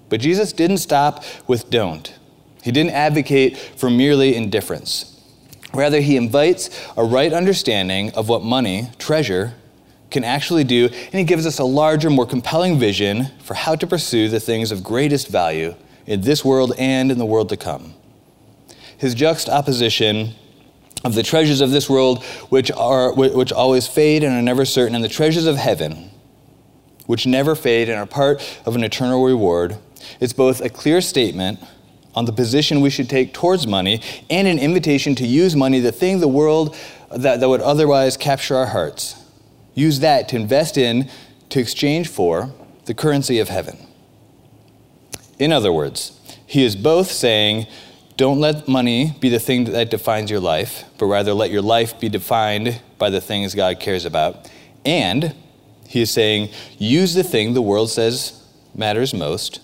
But 0.08 0.20
Jesus 0.20 0.52
didn't 0.52 0.78
stop 0.78 1.24
with 1.46 1.70
don't. 1.70 2.12
He 2.62 2.70
didn't 2.70 2.92
advocate 2.92 3.56
for 3.56 3.90
merely 3.90 4.34
indifference. 4.34 5.20
Rather, 5.74 6.00
he 6.00 6.16
invites 6.16 6.70
a 6.96 7.04
right 7.04 7.32
understanding 7.32 8.12
of 8.12 8.28
what 8.28 8.42
money, 8.42 8.88
treasure, 8.98 9.54
can 10.10 10.22
actually 10.22 10.62
do, 10.62 10.86
and 10.86 11.14
he 11.14 11.24
gives 11.24 11.46
us 11.46 11.58
a 11.58 11.64
larger, 11.64 12.10
more 12.10 12.26
compelling 12.26 12.78
vision 12.78 13.26
for 13.42 13.54
how 13.54 13.74
to 13.74 13.86
pursue 13.86 14.28
the 14.28 14.38
things 14.38 14.70
of 14.70 14.84
greatest 14.84 15.28
value 15.28 15.74
in 16.06 16.20
this 16.20 16.44
world 16.44 16.72
and 16.78 17.10
in 17.10 17.18
the 17.18 17.24
world 17.24 17.48
to 17.48 17.56
come. 17.56 17.94
His 18.96 19.14
juxtaposition 19.14 20.34
of 21.04 21.14
the 21.14 21.22
treasures 21.22 21.60
of 21.60 21.70
this 21.70 21.90
world, 21.90 22.22
which, 22.50 22.70
are, 22.70 23.12
which 23.12 23.52
always 23.52 23.88
fade 23.88 24.22
and 24.22 24.34
are 24.34 24.42
never 24.42 24.64
certain, 24.64 24.94
and 24.94 25.02
the 25.02 25.08
treasures 25.08 25.46
of 25.46 25.56
heaven, 25.56 26.10
which 27.06 27.26
never 27.26 27.56
fade 27.56 27.88
and 27.88 27.98
are 27.98 28.06
part 28.06 28.40
of 28.64 28.76
an 28.76 28.84
eternal 28.84 29.24
reward, 29.24 29.78
is 30.20 30.32
both 30.32 30.60
a 30.60 30.68
clear 30.68 31.00
statement 31.00 31.58
on 32.14 32.24
the 32.24 32.32
position 32.32 32.80
we 32.80 32.90
should 32.90 33.08
take 33.08 33.32
towards 33.32 33.66
money 33.66 34.00
and 34.28 34.46
an 34.46 34.58
invitation 34.58 35.14
to 35.16 35.26
use 35.26 35.56
money, 35.56 35.80
the 35.80 35.92
thing 35.92 36.20
the 36.20 36.28
world 36.28 36.76
that, 37.10 37.40
that 37.40 37.48
would 37.48 37.60
otherwise 37.60 38.16
capture 38.16 38.56
our 38.56 38.66
hearts. 38.66 39.16
Use 39.74 40.00
that 40.00 40.28
to 40.28 40.36
invest 40.36 40.76
in, 40.76 41.08
to 41.48 41.60
exchange 41.60 42.08
for 42.08 42.52
the 42.84 42.94
currency 42.94 43.38
of 43.38 43.48
heaven. 43.48 43.78
In 45.38 45.52
other 45.52 45.72
words, 45.72 46.18
he 46.46 46.64
is 46.64 46.76
both 46.76 47.10
saying, 47.10 47.66
don't 48.16 48.38
let 48.38 48.68
money 48.68 49.16
be 49.20 49.30
the 49.30 49.40
thing 49.40 49.64
that 49.64 49.90
defines 49.90 50.30
your 50.30 50.40
life, 50.40 50.84
but 50.98 51.06
rather 51.06 51.32
let 51.32 51.50
your 51.50 51.62
life 51.62 51.98
be 51.98 52.08
defined 52.08 52.80
by 52.98 53.08
the 53.08 53.20
things 53.20 53.54
God 53.54 53.80
cares 53.80 54.04
about. 54.04 54.50
And 54.84 55.34
he 55.88 56.02
is 56.02 56.10
saying, 56.10 56.50
use 56.78 57.14
the 57.14 57.24
thing 57.24 57.54
the 57.54 57.62
world 57.62 57.90
says 57.90 58.46
matters 58.74 59.14
most 59.14 59.60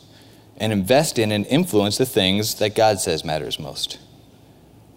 and 0.59 0.73
invest 0.73 1.19
in 1.19 1.33
and 1.33 1.47
influence 1.47 1.97
the 1.97 2.07
things 2.07 2.57
that 2.57 2.75
God 2.75 3.01
says 3.01 3.25
matters 3.25 3.59
most. 3.59 3.99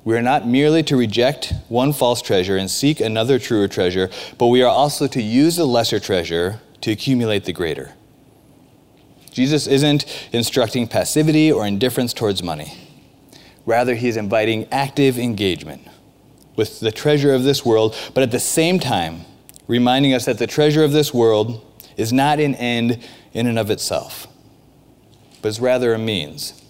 We 0.03 0.17
are 0.17 0.21
not 0.21 0.47
merely 0.47 0.81
to 0.83 0.97
reject 0.97 1.53
one 1.69 1.93
false 1.93 2.21
treasure 2.21 2.57
and 2.57 2.69
seek 2.69 2.99
another 2.99 3.37
truer 3.37 3.67
treasure, 3.67 4.09
but 4.39 4.47
we 4.47 4.63
are 4.63 4.69
also 4.69 5.07
to 5.07 5.21
use 5.21 5.55
the 5.55 5.65
lesser 5.65 5.99
treasure 5.99 6.59
to 6.81 6.91
accumulate 6.91 7.45
the 7.45 7.53
greater. 7.53 7.93
Jesus 9.31 9.67
isn't 9.67 10.27
instructing 10.33 10.87
passivity 10.87 11.51
or 11.51 11.67
indifference 11.67 12.13
towards 12.13 12.41
money. 12.41 12.73
Rather, 13.65 13.93
he 13.93 14.07
is 14.07 14.17
inviting 14.17 14.67
active 14.71 15.19
engagement 15.19 15.87
with 16.55 16.79
the 16.79 16.91
treasure 16.91 17.33
of 17.33 17.43
this 17.43 17.63
world, 17.63 17.95
but 18.15 18.23
at 18.23 18.31
the 18.31 18.39
same 18.39 18.79
time, 18.79 19.21
reminding 19.67 20.13
us 20.13 20.25
that 20.25 20.39
the 20.39 20.47
treasure 20.47 20.83
of 20.83 20.91
this 20.91 21.13
world 21.13 21.63
is 21.95 22.11
not 22.11 22.39
an 22.39 22.55
end 22.55 23.07
in 23.33 23.45
and 23.45 23.59
of 23.59 23.69
itself 23.69 24.27
but 25.41 25.49
is 25.49 25.59
rather 25.59 25.93
a 25.93 25.99
means. 25.99 26.61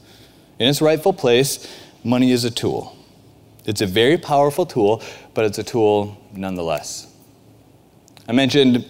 In 0.60 0.68
its 0.68 0.82
rightful 0.82 1.14
place, 1.14 1.68
money 2.04 2.32
is 2.32 2.44
a 2.44 2.52
tool. 2.52 2.96
It's 3.66 3.82
a 3.82 3.86
very 3.86 4.18
powerful 4.18 4.66
tool, 4.66 5.02
but 5.34 5.46
it's 5.46 5.60
a 5.60 5.64
tool 5.64 6.18
nonetheless. 6.34 7.08
I 8.28 8.32
mentioned 8.32 8.86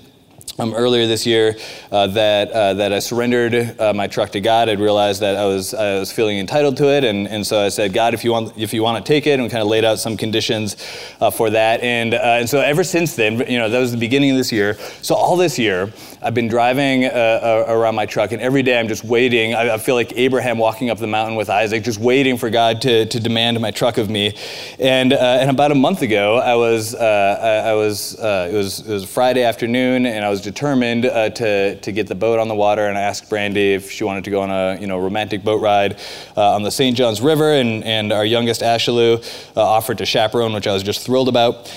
um, 0.60 0.74
earlier 0.74 1.08
this 1.08 1.26
year 1.26 1.56
uh, 1.92 2.08
that, 2.08 2.52
uh, 2.52 2.74
that 2.76 2.94
I 2.94 3.00
surrendered 3.00 3.80
uh, 3.80 3.94
my 3.94 4.08
truck 4.08 4.32
to 4.32 4.42
God. 4.42 4.70
I'd 4.70 4.80
realized 4.80 5.22
that 5.22 5.36
I 5.36 5.46
was, 5.46 5.74
I 5.74 6.00
was 6.00 6.12
feeling 6.12 6.40
entitled 6.40 6.78
to 6.78 6.90
it, 6.90 7.04
and, 7.04 7.28
and 7.28 7.46
so 7.46 7.64
I 7.64 7.70
said, 7.70 7.94
God, 7.94 8.14
if 8.14 8.24
you 8.24 8.32
want, 8.32 8.58
if 8.58 8.74
you 8.74 8.84
want 8.84 9.04
to 9.04 9.08
take 9.08 9.28
it, 9.28 9.40
and 9.40 9.50
kind 9.50 9.62
of 9.62 9.68
laid 9.68 9.86
out 9.86 10.00
some 10.00 10.18
conditions 10.18 10.76
uh, 11.20 11.30
for 11.32 11.50
that. 11.52 11.82
And, 11.82 12.14
uh, 12.14 12.38
and 12.40 12.50
so 12.50 12.60
ever 12.60 12.84
since 12.84 13.16
then, 13.16 13.40
you 13.50 13.58
know, 13.58 13.70
that 13.70 13.80
was 13.80 13.92
the 13.92 13.98
beginning 13.98 14.32
of 14.32 14.38
this 14.38 14.52
year. 14.52 14.76
So 15.02 15.16
all 15.16 15.38
this 15.38 15.58
year, 15.58 15.92
I've 16.22 16.36
been 16.36 16.48
driving 16.48 17.06
uh, 17.06 17.66
around 17.68 17.96
my 17.96 18.06
truck, 18.06 18.32
and 18.32 18.42
every 18.42 18.62
day 18.64 18.80
I'm 18.80 18.88
just 18.88 19.04
waiting. 19.04 19.56
I, 19.56 19.76
I, 19.76 19.78
feel 19.78 19.96
like 19.96 20.14
Abraham 20.16 20.60
walking 20.60 20.90
up 20.90 21.00
the 21.00 21.08
mountain 21.08 21.36
with 21.36 21.50
Isaac, 21.50 21.84
just 21.84 22.00
waiting 22.00 22.38
for 22.38 22.50
God 22.50 22.82
to, 22.82 23.06
to 23.08 23.20
demand 23.20 23.60
my 23.60 23.72
truck 23.72 23.98
of 23.98 24.10
me. 24.10 24.36
And, 24.80 25.14
and 25.14 25.50
about 25.50 25.72
a 25.72 25.76
month 25.76 26.04
ago, 26.04 26.38
I 26.38 26.56
was, 26.56 26.94
I, 26.94 27.70
I, 27.70 27.74
was, 27.74 28.14
it 28.14 28.54
was, 28.54 28.80
it 28.80 28.94
was 28.94 29.10
Friday 29.10 29.44
afternoon, 29.44 30.06
and 30.06 30.24
I 30.24 30.30
was 30.30 30.41
determined 30.42 31.06
uh, 31.06 31.30
to, 31.30 31.76
to 31.76 31.92
get 31.92 32.08
the 32.08 32.16
boat 32.16 32.40
on 32.40 32.48
the 32.48 32.56
water, 32.56 32.88
and 32.88 32.98
I 32.98 33.02
asked 33.02 33.30
Brandy 33.30 33.74
if 33.74 33.92
she 33.92 34.04
wanted 34.04 34.24
to 34.26 34.30
go 34.30 34.42
on 34.42 34.50
a 34.50 34.80
you 34.80 34.88
know 34.88 35.00
romantic 35.00 35.44
boat 35.44 35.62
ride 35.62 36.00
uh, 36.36 36.56
on 36.56 36.64
the 36.64 36.72
St. 36.72 36.96
Johns 36.96 37.22
River, 37.22 37.54
and, 37.54 37.84
and 37.84 38.12
our 38.12 38.26
youngest 38.26 38.62
Ashaloo 38.62 39.24
uh, 39.56 39.62
offered 39.62 40.00
to 40.00 40.06
chaperone, 40.06 40.54
which 40.54 40.68
I 40.68 40.74
was 40.74 40.84
just 40.84 41.06
thrilled 41.06 41.30
about. 41.30 41.72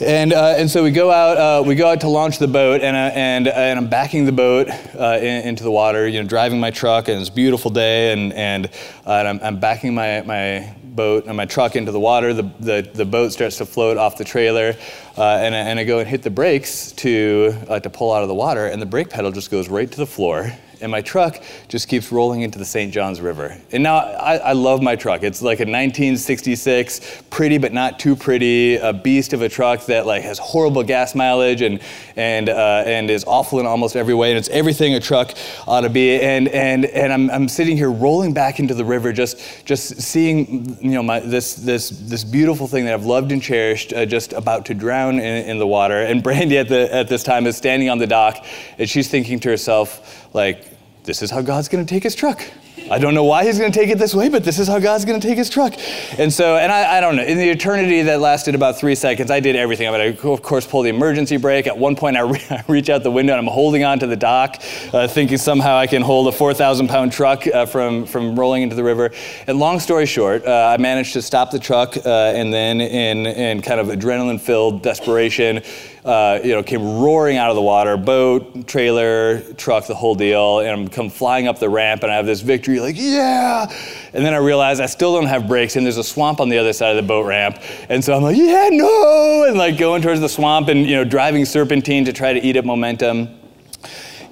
And, 0.00 0.32
uh, 0.32 0.54
and 0.56 0.70
so 0.70 0.82
we 0.82 0.92
go 0.92 1.10
out 1.10 1.36
uh, 1.36 1.62
we 1.62 1.74
go 1.74 1.86
out 1.86 2.00
to 2.00 2.08
launch 2.08 2.38
the 2.38 2.48
boat 2.48 2.80
and, 2.80 2.96
uh, 2.96 3.10
and, 3.14 3.46
and 3.48 3.78
I'm 3.78 3.88
backing 3.88 4.24
the 4.24 4.32
boat 4.32 4.70
uh, 4.70 5.18
in, 5.20 5.46
into 5.46 5.62
the 5.62 5.70
water 5.70 6.08
you 6.08 6.22
know 6.22 6.26
driving 6.26 6.58
my 6.58 6.70
truck 6.70 7.08
and 7.08 7.20
it's 7.20 7.28
a 7.28 7.32
beautiful 7.32 7.70
day 7.70 8.14
and, 8.14 8.32
and, 8.32 8.66
uh, 9.06 9.12
and 9.12 9.28
I'm, 9.28 9.40
I'm, 9.42 9.60
backing 9.60 9.94
my, 9.94 10.22
my 10.22 10.74
boat 11.00 11.26
and 11.26 11.36
my 11.36 11.46
truck 11.46 11.76
into 11.76 11.92
the 11.92 12.04
water 12.10 12.34
the, 12.34 12.48
the, 12.60 12.78
the 13.02 13.04
boat 13.04 13.32
starts 13.32 13.56
to 13.56 13.64
float 13.64 13.96
off 13.96 14.18
the 14.18 14.24
trailer 14.24 14.68
uh, 15.16 15.44
and, 15.44 15.54
and 15.54 15.78
I 15.78 15.84
go 15.84 15.98
and 16.00 16.08
hit 16.08 16.22
the 16.22 16.34
brakes 16.40 16.92
to, 17.04 17.52
to 17.86 17.90
pull 17.90 18.12
out 18.12 18.22
of 18.22 18.28
the 18.28 18.38
water 18.46 18.66
and 18.66 18.82
the 18.82 18.90
brake 18.94 19.10
pedal 19.10 19.32
just 19.32 19.50
goes 19.50 19.68
right 19.68 19.90
to 19.90 19.96
the 19.96 20.10
floor 20.16 20.52
and 20.80 20.90
my 20.90 21.00
truck 21.00 21.42
just 21.68 21.88
keeps 21.88 22.10
rolling 22.10 22.42
into 22.42 22.58
the 22.58 22.64
St. 22.64 22.92
Johns 22.92 23.20
River. 23.20 23.56
And 23.72 23.82
now 23.82 23.96
I, 23.96 24.36
I, 24.36 24.52
love 24.52 24.82
my 24.82 24.96
truck. 24.96 25.22
It's 25.22 25.42
like 25.42 25.58
a 25.58 25.64
1966, 25.64 27.22
pretty 27.30 27.58
but 27.58 27.72
not 27.72 27.98
too 27.98 28.16
pretty, 28.16 28.76
a 28.76 28.92
beast 28.92 29.32
of 29.32 29.42
a 29.42 29.48
truck 29.48 29.86
that 29.86 30.06
like 30.06 30.22
has 30.22 30.38
horrible 30.38 30.82
gas 30.82 31.14
mileage 31.14 31.62
and 31.62 31.80
and 32.16 32.48
uh, 32.48 32.82
and 32.86 33.10
is 33.10 33.24
awful 33.24 33.60
in 33.60 33.66
almost 33.66 33.96
every 33.96 34.14
way. 34.14 34.30
And 34.30 34.38
it's 34.38 34.48
everything 34.48 34.94
a 34.94 35.00
truck 35.00 35.32
ought 35.66 35.82
to 35.82 35.90
be. 35.90 36.20
And 36.20 36.48
and 36.48 36.84
and 36.86 37.12
I'm, 37.12 37.30
I'm 37.30 37.48
sitting 37.48 37.76
here 37.76 37.90
rolling 37.90 38.32
back 38.32 38.58
into 38.58 38.74
the 38.74 38.84
river, 38.84 39.12
just 39.12 39.66
just 39.66 40.00
seeing 40.00 40.76
you 40.80 40.92
know 40.92 41.02
my 41.02 41.20
this 41.20 41.54
this 41.54 41.90
this 41.90 42.24
beautiful 42.24 42.66
thing 42.66 42.84
that 42.86 42.94
I've 42.94 43.06
loved 43.06 43.32
and 43.32 43.42
cherished, 43.42 43.92
uh, 43.92 44.06
just 44.06 44.32
about 44.32 44.66
to 44.66 44.74
drown 44.74 45.16
in, 45.16 45.46
in 45.46 45.58
the 45.58 45.66
water. 45.66 46.02
And 46.02 46.22
Brandy 46.22 46.58
at 46.58 46.68
the 46.68 46.92
at 46.94 47.08
this 47.08 47.22
time 47.22 47.46
is 47.46 47.56
standing 47.56 47.90
on 47.90 47.98
the 47.98 48.06
dock, 48.06 48.44
and 48.78 48.88
she's 48.88 49.08
thinking 49.08 49.40
to 49.40 49.48
herself 49.50 50.34
like 50.34 50.69
this 51.04 51.22
is 51.22 51.30
how 51.30 51.42
God's 51.42 51.68
going 51.68 51.84
to 51.84 51.88
take 51.88 52.02
his 52.02 52.14
truck. 52.14 52.42
I 52.90 52.98
don't 52.98 53.14
know 53.14 53.22
why 53.22 53.44
he's 53.44 53.56
going 53.56 53.70
to 53.70 53.78
take 53.78 53.88
it 53.88 53.98
this 53.98 54.16
way, 54.16 54.28
but 54.28 54.42
this 54.42 54.58
is 54.58 54.66
how 54.66 54.80
God's 54.80 55.04
going 55.04 55.20
to 55.20 55.26
take 55.26 55.38
his 55.38 55.48
truck. 55.48 55.74
And 56.18 56.32
so, 56.32 56.56
and 56.56 56.72
I, 56.72 56.96
I, 56.98 57.00
don't 57.00 57.14
know, 57.14 57.22
in 57.22 57.38
the 57.38 57.48
eternity 57.48 58.02
that 58.02 58.18
lasted 58.18 58.56
about 58.56 58.78
three 58.78 58.96
seconds, 58.96 59.30
I 59.30 59.38
did 59.38 59.54
everything. 59.54 59.86
I 59.86 59.92
mean, 59.92 60.00
I, 60.00 60.28
of 60.28 60.42
course, 60.42 60.66
pull 60.66 60.82
the 60.82 60.88
emergency 60.88 61.36
brake. 61.36 61.68
At 61.68 61.78
one 61.78 61.94
point, 61.94 62.16
I, 62.16 62.22
re- 62.22 62.44
I, 62.50 62.64
reach 62.66 62.90
out 62.90 63.04
the 63.04 63.10
window 63.10 63.32
and 63.32 63.46
I'm 63.46 63.52
holding 63.52 63.84
on 63.84 64.00
to 64.00 64.08
the 64.08 64.16
dock, 64.16 64.60
uh, 64.92 65.06
thinking 65.06 65.38
somehow 65.38 65.76
I 65.76 65.86
can 65.86 66.02
hold 66.02 66.26
a 66.28 66.32
4,000 66.32 66.88
pound 66.88 67.12
truck 67.12 67.46
uh, 67.46 67.64
from, 67.64 68.06
from 68.06 68.36
rolling 68.36 68.62
into 68.62 68.74
the 68.74 68.82
river. 68.82 69.12
And 69.46 69.60
long 69.60 69.78
story 69.78 70.06
short, 70.06 70.44
uh, 70.44 70.74
I 70.76 70.80
managed 70.80 71.12
to 71.12 71.22
stop 71.22 71.52
the 71.52 71.60
truck 71.60 71.96
uh, 71.96 72.08
and 72.34 72.52
then, 72.52 72.80
in, 72.80 73.26
in 73.26 73.62
kind 73.62 73.78
of 73.78 73.86
adrenaline 73.86 74.40
filled 74.40 74.82
desperation, 74.82 75.62
uh, 76.04 76.40
you 76.42 76.52
know, 76.52 76.62
came 76.62 76.82
roaring 76.82 77.36
out 77.36 77.50
of 77.50 77.56
the 77.56 77.62
water, 77.62 77.96
boat, 77.96 78.66
trailer, 78.66 79.40
truck, 79.54 79.86
the 79.86 79.94
whole 79.94 80.14
deal, 80.14 80.60
and 80.60 80.68
I'm 80.68 80.88
come 80.88 81.10
flying 81.10 81.48
up 81.48 81.58
the 81.58 81.68
ramp, 81.68 82.02
and 82.02 82.12
I 82.12 82.16
have 82.16 82.26
this 82.26 82.40
victory, 82.40 82.80
like, 82.80 82.96
yeah! 82.98 83.66
And 84.12 84.24
then 84.24 84.34
I 84.34 84.38
realize 84.38 84.80
I 84.80 84.86
still 84.86 85.14
don't 85.14 85.26
have 85.26 85.46
brakes, 85.46 85.76
and 85.76 85.84
there's 85.84 85.98
a 85.98 86.04
swamp 86.04 86.40
on 86.40 86.48
the 86.48 86.58
other 86.58 86.72
side 86.72 86.90
of 86.90 86.96
the 86.96 87.06
boat 87.06 87.26
ramp, 87.26 87.58
and 87.88 88.04
so 88.04 88.14
I'm 88.14 88.22
like, 88.22 88.36
yeah, 88.36 88.68
no! 88.70 89.44
And 89.48 89.58
like 89.58 89.78
going 89.78 90.02
towards 90.02 90.20
the 90.20 90.28
swamp 90.28 90.68
and, 90.68 90.86
you 90.86 90.96
know, 90.96 91.04
driving 91.04 91.44
serpentine 91.44 92.04
to 92.04 92.12
try 92.12 92.32
to 92.32 92.40
eat 92.40 92.56
up 92.56 92.64
momentum 92.64 93.39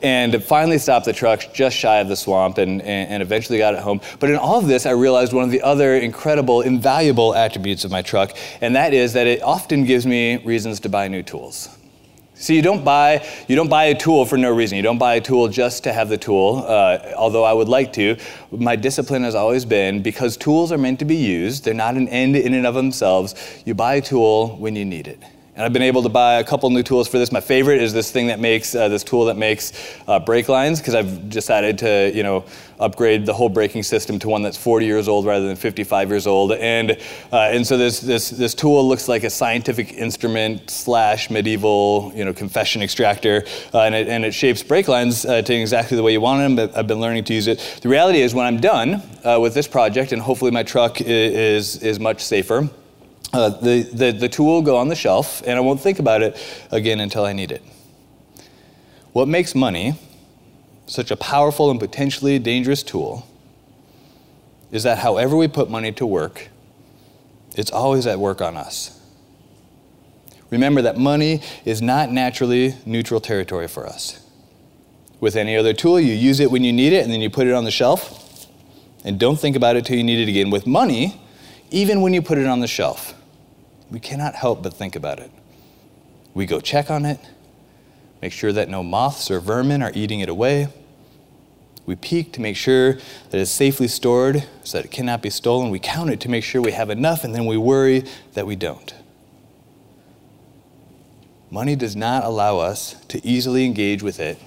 and 0.02 0.42
finally 0.42 0.78
stopped 0.78 1.06
the 1.06 1.12
truck 1.12 1.52
just 1.52 1.76
shy 1.76 1.98
of 1.98 2.08
the 2.08 2.16
swamp 2.16 2.58
and, 2.58 2.82
and, 2.82 3.22
eventually 3.22 3.58
got 3.58 3.74
it 3.74 3.80
home. 3.80 4.00
But 4.20 4.30
in 4.30 4.36
all 4.36 4.58
of 4.58 4.66
this, 4.66 4.86
I 4.86 4.92
realized 4.92 5.32
one 5.32 5.44
of 5.44 5.50
the 5.50 5.62
other 5.62 5.96
incredible, 5.96 6.60
invaluable 6.60 7.34
attributes 7.34 7.84
of 7.84 7.90
my 7.90 8.02
truck, 8.02 8.36
and 8.60 8.76
that 8.76 8.94
is 8.94 9.12
that 9.14 9.26
it 9.26 9.42
often 9.42 9.84
gives 9.84 10.06
me 10.06 10.36
reasons 10.44 10.80
to 10.80 10.88
buy 10.88 11.08
new 11.08 11.22
tools. 11.22 11.68
See, 12.34 12.54
you 12.54 12.62
don't 12.62 12.84
buy 12.84 13.26
you 13.48 13.56
don't 13.56 13.68
buy 13.68 13.86
a 13.86 13.98
tool 13.98 14.24
for 14.24 14.38
no 14.38 14.52
reason. 14.52 14.76
You 14.76 14.82
don't 14.82 14.98
buy 14.98 15.16
a 15.16 15.20
tool 15.20 15.48
just 15.48 15.82
to 15.84 15.92
have 15.92 16.08
the 16.08 16.16
tool. 16.16 16.64
Uh, 16.68 17.12
although 17.16 17.42
I 17.42 17.52
would 17.52 17.68
like 17.68 17.92
to, 17.94 18.16
my 18.52 18.76
discipline 18.76 19.24
has 19.24 19.34
always 19.34 19.64
been 19.64 20.02
because 20.02 20.36
tools 20.36 20.70
are 20.70 20.78
meant 20.78 21.00
to 21.00 21.04
be 21.04 21.16
used. 21.16 21.64
They're 21.64 21.74
not 21.74 21.96
an 21.96 22.08
end 22.08 22.36
in 22.36 22.54
and 22.54 22.64
of 22.64 22.76
themselves. 22.76 23.34
You 23.64 23.74
buy 23.74 23.96
a 23.96 24.00
tool 24.00 24.56
when 24.56 24.76
you 24.76 24.84
need 24.84 25.08
it. 25.08 25.20
And 25.58 25.64
I've 25.64 25.72
been 25.72 25.82
able 25.82 26.04
to 26.04 26.08
buy 26.08 26.34
a 26.34 26.44
couple 26.44 26.70
new 26.70 26.84
tools 26.84 27.08
for 27.08 27.18
this. 27.18 27.32
My 27.32 27.40
favorite 27.40 27.82
is 27.82 27.92
this 27.92 28.12
thing 28.12 28.28
that 28.28 28.38
makes 28.38 28.76
uh, 28.76 28.86
this 28.86 29.02
tool 29.02 29.24
that 29.24 29.36
makes 29.36 29.72
uh, 30.06 30.20
brake 30.20 30.48
lines 30.48 30.78
because 30.78 30.94
I've 30.94 31.28
decided 31.28 31.78
to, 31.78 32.12
you 32.14 32.22
know, 32.22 32.44
upgrade 32.78 33.26
the 33.26 33.34
whole 33.34 33.48
braking 33.48 33.82
system 33.82 34.20
to 34.20 34.28
one 34.28 34.42
that's 34.42 34.56
40 34.56 34.86
years 34.86 35.08
old 35.08 35.26
rather 35.26 35.48
than 35.48 35.56
55 35.56 36.10
years 36.10 36.28
old. 36.28 36.52
And 36.52 36.92
uh, 37.32 37.50
and 37.50 37.66
so 37.66 37.76
this 37.76 37.98
this 37.98 38.30
this 38.30 38.54
tool 38.54 38.86
looks 38.86 39.08
like 39.08 39.24
a 39.24 39.30
scientific 39.30 39.94
instrument 39.94 40.70
slash 40.70 41.28
medieval, 41.28 42.12
you 42.14 42.24
know, 42.24 42.32
confession 42.32 42.80
extractor, 42.80 43.44
uh, 43.74 43.80
and 43.80 43.96
it 43.96 44.06
and 44.06 44.24
it 44.24 44.34
shapes 44.34 44.62
brake 44.62 44.86
lines 44.86 45.24
uh, 45.24 45.42
to 45.42 45.52
exactly 45.52 45.96
the 45.96 46.04
way 46.04 46.12
you 46.12 46.20
want 46.20 46.38
them. 46.38 46.54
But 46.54 46.76
I've 46.78 46.86
been 46.86 47.00
learning 47.00 47.24
to 47.24 47.34
use 47.34 47.48
it. 47.48 47.80
The 47.82 47.88
reality 47.88 48.20
is, 48.20 48.32
when 48.32 48.46
I'm 48.46 48.60
done 48.60 49.02
uh, 49.24 49.40
with 49.40 49.54
this 49.54 49.66
project, 49.66 50.12
and 50.12 50.22
hopefully 50.22 50.52
my 50.52 50.62
truck 50.62 51.00
is 51.00 51.82
is 51.82 51.98
much 51.98 52.22
safer. 52.22 52.68
Uh, 53.32 53.50
the, 53.50 53.82
the, 53.92 54.10
the 54.12 54.28
tool 54.28 54.46
will 54.46 54.62
go 54.62 54.76
on 54.76 54.88
the 54.88 54.96
shelf, 54.96 55.42
and 55.46 55.58
I 55.58 55.60
won't 55.60 55.80
think 55.80 55.98
about 55.98 56.22
it 56.22 56.36
again 56.70 57.00
until 57.00 57.24
I 57.24 57.32
need 57.32 57.52
it. 57.52 57.62
What 59.12 59.28
makes 59.28 59.54
money 59.54 59.94
such 60.86 61.10
a 61.10 61.16
powerful 61.16 61.70
and 61.70 61.78
potentially 61.78 62.38
dangerous 62.38 62.82
tool 62.82 63.26
is 64.70 64.82
that 64.82 64.98
however 64.98 65.36
we 65.36 65.48
put 65.48 65.70
money 65.70 65.92
to 65.92 66.06
work, 66.06 66.48
it's 67.56 67.70
always 67.70 68.06
at 68.06 68.18
work 68.18 68.40
on 68.40 68.56
us. 68.56 68.98
Remember 70.50 70.80
that 70.82 70.96
money 70.96 71.42
is 71.64 71.82
not 71.82 72.10
naturally 72.10 72.74
neutral 72.86 73.20
territory 73.20 73.68
for 73.68 73.86
us. 73.86 74.24
With 75.20 75.36
any 75.36 75.56
other 75.56 75.74
tool, 75.74 76.00
you 76.00 76.14
use 76.14 76.40
it 76.40 76.50
when 76.50 76.64
you 76.64 76.72
need 76.72 76.92
it 76.92 77.02
and 77.02 77.12
then 77.12 77.20
you 77.20 77.28
put 77.28 77.46
it 77.46 77.52
on 77.52 77.64
the 77.64 77.70
shelf 77.70 78.46
and 79.04 79.18
don't 79.18 79.38
think 79.38 79.56
about 79.56 79.76
it 79.76 79.84
till 79.84 79.96
you 79.96 80.04
need 80.04 80.20
it 80.20 80.30
again. 80.30 80.50
With 80.50 80.66
money, 80.66 81.20
even 81.70 82.00
when 82.00 82.14
you 82.14 82.22
put 82.22 82.38
it 82.38 82.46
on 82.46 82.60
the 82.60 82.66
shelf, 82.66 83.14
we 83.90 84.00
cannot 84.00 84.34
help 84.34 84.62
but 84.62 84.74
think 84.74 84.96
about 84.96 85.18
it. 85.18 85.30
We 86.34 86.46
go 86.46 86.60
check 86.60 86.90
on 86.90 87.04
it, 87.04 87.20
make 88.22 88.32
sure 88.32 88.52
that 88.52 88.68
no 88.68 88.82
moths 88.82 89.30
or 89.30 89.40
vermin 89.40 89.82
are 89.82 89.92
eating 89.94 90.20
it 90.20 90.28
away. 90.28 90.68
We 91.86 91.96
peek 91.96 92.32
to 92.34 92.40
make 92.42 92.56
sure 92.56 92.94
that 93.30 93.40
it's 93.40 93.50
safely 93.50 93.88
stored 93.88 94.46
so 94.62 94.76
that 94.76 94.84
it 94.84 94.90
cannot 94.90 95.22
be 95.22 95.30
stolen. 95.30 95.70
We 95.70 95.78
count 95.78 96.10
it 96.10 96.20
to 96.20 96.28
make 96.28 96.44
sure 96.44 96.60
we 96.60 96.72
have 96.72 96.90
enough, 96.90 97.24
and 97.24 97.34
then 97.34 97.46
we 97.46 97.56
worry 97.56 98.04
that 98.34 98.46
we 98.46 98.56
don't. 98.56 98.92
Money 101.50 101.74
does 101.74 101.96
not 101.96 102.24
allow 102.24 102.58
us 102.58 102.92
to 103.06 103.26
easily 103.26 103.64
engage 103.64 104.02
with 104.02 104.20
it 104.20 104.38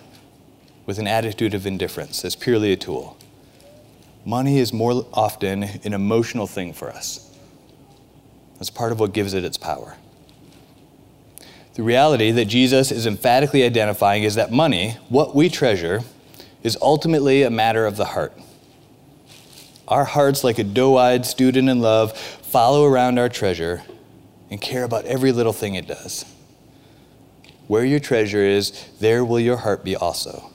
with 0.86 1.00
an 1.00 1.07
attitude 1.07 1.55
of 1.55 1.65
indifference 1.65 2.24
as 2.24 2.36
purely 2.36 2.71
a 2.74 2.77
tool. 2.77 3.17
Money 4.24 4.60
is 4.60 4.71
more 4.71 5.07
often 5.12 5.63
an 5.63 5.93
emotional 5.93 6.45
thing 6.45 6.74
for 6.74 6.91
us. 6.91 7.30
That's 8.62 8.70
part 8.70 8.91
of 8.91 9.00
what 9.00 9.12
gives 9.12 9.34
it 9.34 9.44
its 9.44 9.58
power. 9.58 9.96
The 11.74 11.82
reality 11.82 12.30
that 12.30 12.46
Jesus 12.46 12.91
is 12.91 13.08
emphatically 13.08 13.63
identifying 13.63 14.22
is 14.22 14.36
that 14.36 14.51
money, 14.51 14.98
what 15.10 15.34
we 15.34 15.50
treasure, 15.50 16.01
is 16.62 16.77
ultimately 16.80 17.41
a 17.41 17.50
matter 17.50 17.88
of 17.88 17.98
the 17.98 18.06
heart. 18.06 18.39
Our 19.88 20.06
hearts, 20.06 20.44
like 20.44 20.60
a 20.60 20.63
doe 20.63 20.96
eyed 20.96 21.25
student 21.25 21.70
in 21.70 21.80
love, 21.80 22.15
follow 22.15 22.86
around 22.86 23.18
our 23.18 23.30
treasure 23.30 23.82
and 24.51 24.62
care 24.62 24.84
about 24.84 25.06
every 25.06 25.32
little 25.32 25.53
thing 25.53 25.74
it 25.74 25.88
does. 25.88 26.24
Where 27.65 27.84
your 27.84 28.00
treasure 28.00 28.44
is, 28.44 28.88
there 29.00 29.25
will 29.25 29.39
your 29.39 29.58
heart 29.58 29.84
be 29.84 29.96
also. 29.96 30.50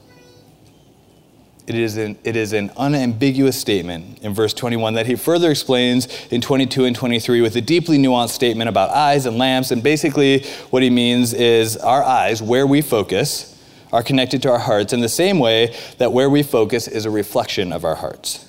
It 1.67 1.75
is, 1.75 1.97
an, 1.97 2.17
it 2.23 2.37
is 2.37 2.53
an 2.53 2.71
unambiguous 2.77 3.59
statement 3.59 4.21
in 4.21 4.33
verse 4.33 4.55
21 4.55 4.95
that 4.95 5.07
he 5.07 5.17
further 5.17 5.51
explains 5.51 6.07
in 6.31 6.41
22 6.41 6.85
and 6.85 6.95
23 6.95 7.41
with 7.41 7.57
a 7.57 7.61
deeply 7.61 7.99
nuanced 7.99 8.31
statement 8.31 8.69
about 8.69 8.91
eyes 8.91 9.27
and 9.27 9.37
lamps. 9.37 9.73
And 9.73 9.83
basically, 9.83 10.45
what 10.71 10.85
he 10.85 10.91
means 10.91 11.35
is 11.35 11.77
our 11.77 12.05
eyes, 12.05 12.41
where 12.41 12.69
we 12.69 12.83
focus, 12.83 13.53
are 13.93 14.05
connected 14.05 14.43
to 14.43 14.51
our 14.51 14.61
hearts 14.61 14.93
in 14.93 15.01
the 15.01 15.09
same 15.09 15.41
way 15.41 15.75
that 15.99 16.13
where 16.13 16.31
we 16.31 16.45
focus 16.45 16.87
is 16.87 17.05
a 17.05 17.11
reflection 17.11 17.73
of 17.73 17.85
our 17.85 17.97
hearts. 17.97 18.45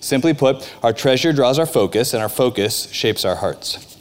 Simply 0.00 0.32
put, 0.32 0.70
our 0.82 0.92
treasure 0.92 1.32
draws 1.32 1.58
our 1.58 1.66
focus, 1.66 2.14
and 2.14 2.22
our 2.22 2.28
focus 2.28 2.90
shapes 2.90 3.24
our 3.24 3.36
hearts. 3.36 3.96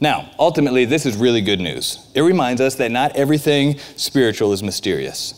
Now, 0.00 0.30
ultimately, 0.38 0.84
this 0.84 1.06
is 1.06 1.16
really 1.16 1.40
good 1.40 1.60
news. 1.60 2.10
It 2.14 2.22
reminds 2.22 2.60
us 2.60 2.74
that 2.76 2.90
not 2.90 3.14
everything 3.16 3.78
spiritual 3.96 4.52
is 4.52 4.62
mysterious. 4.62 5.35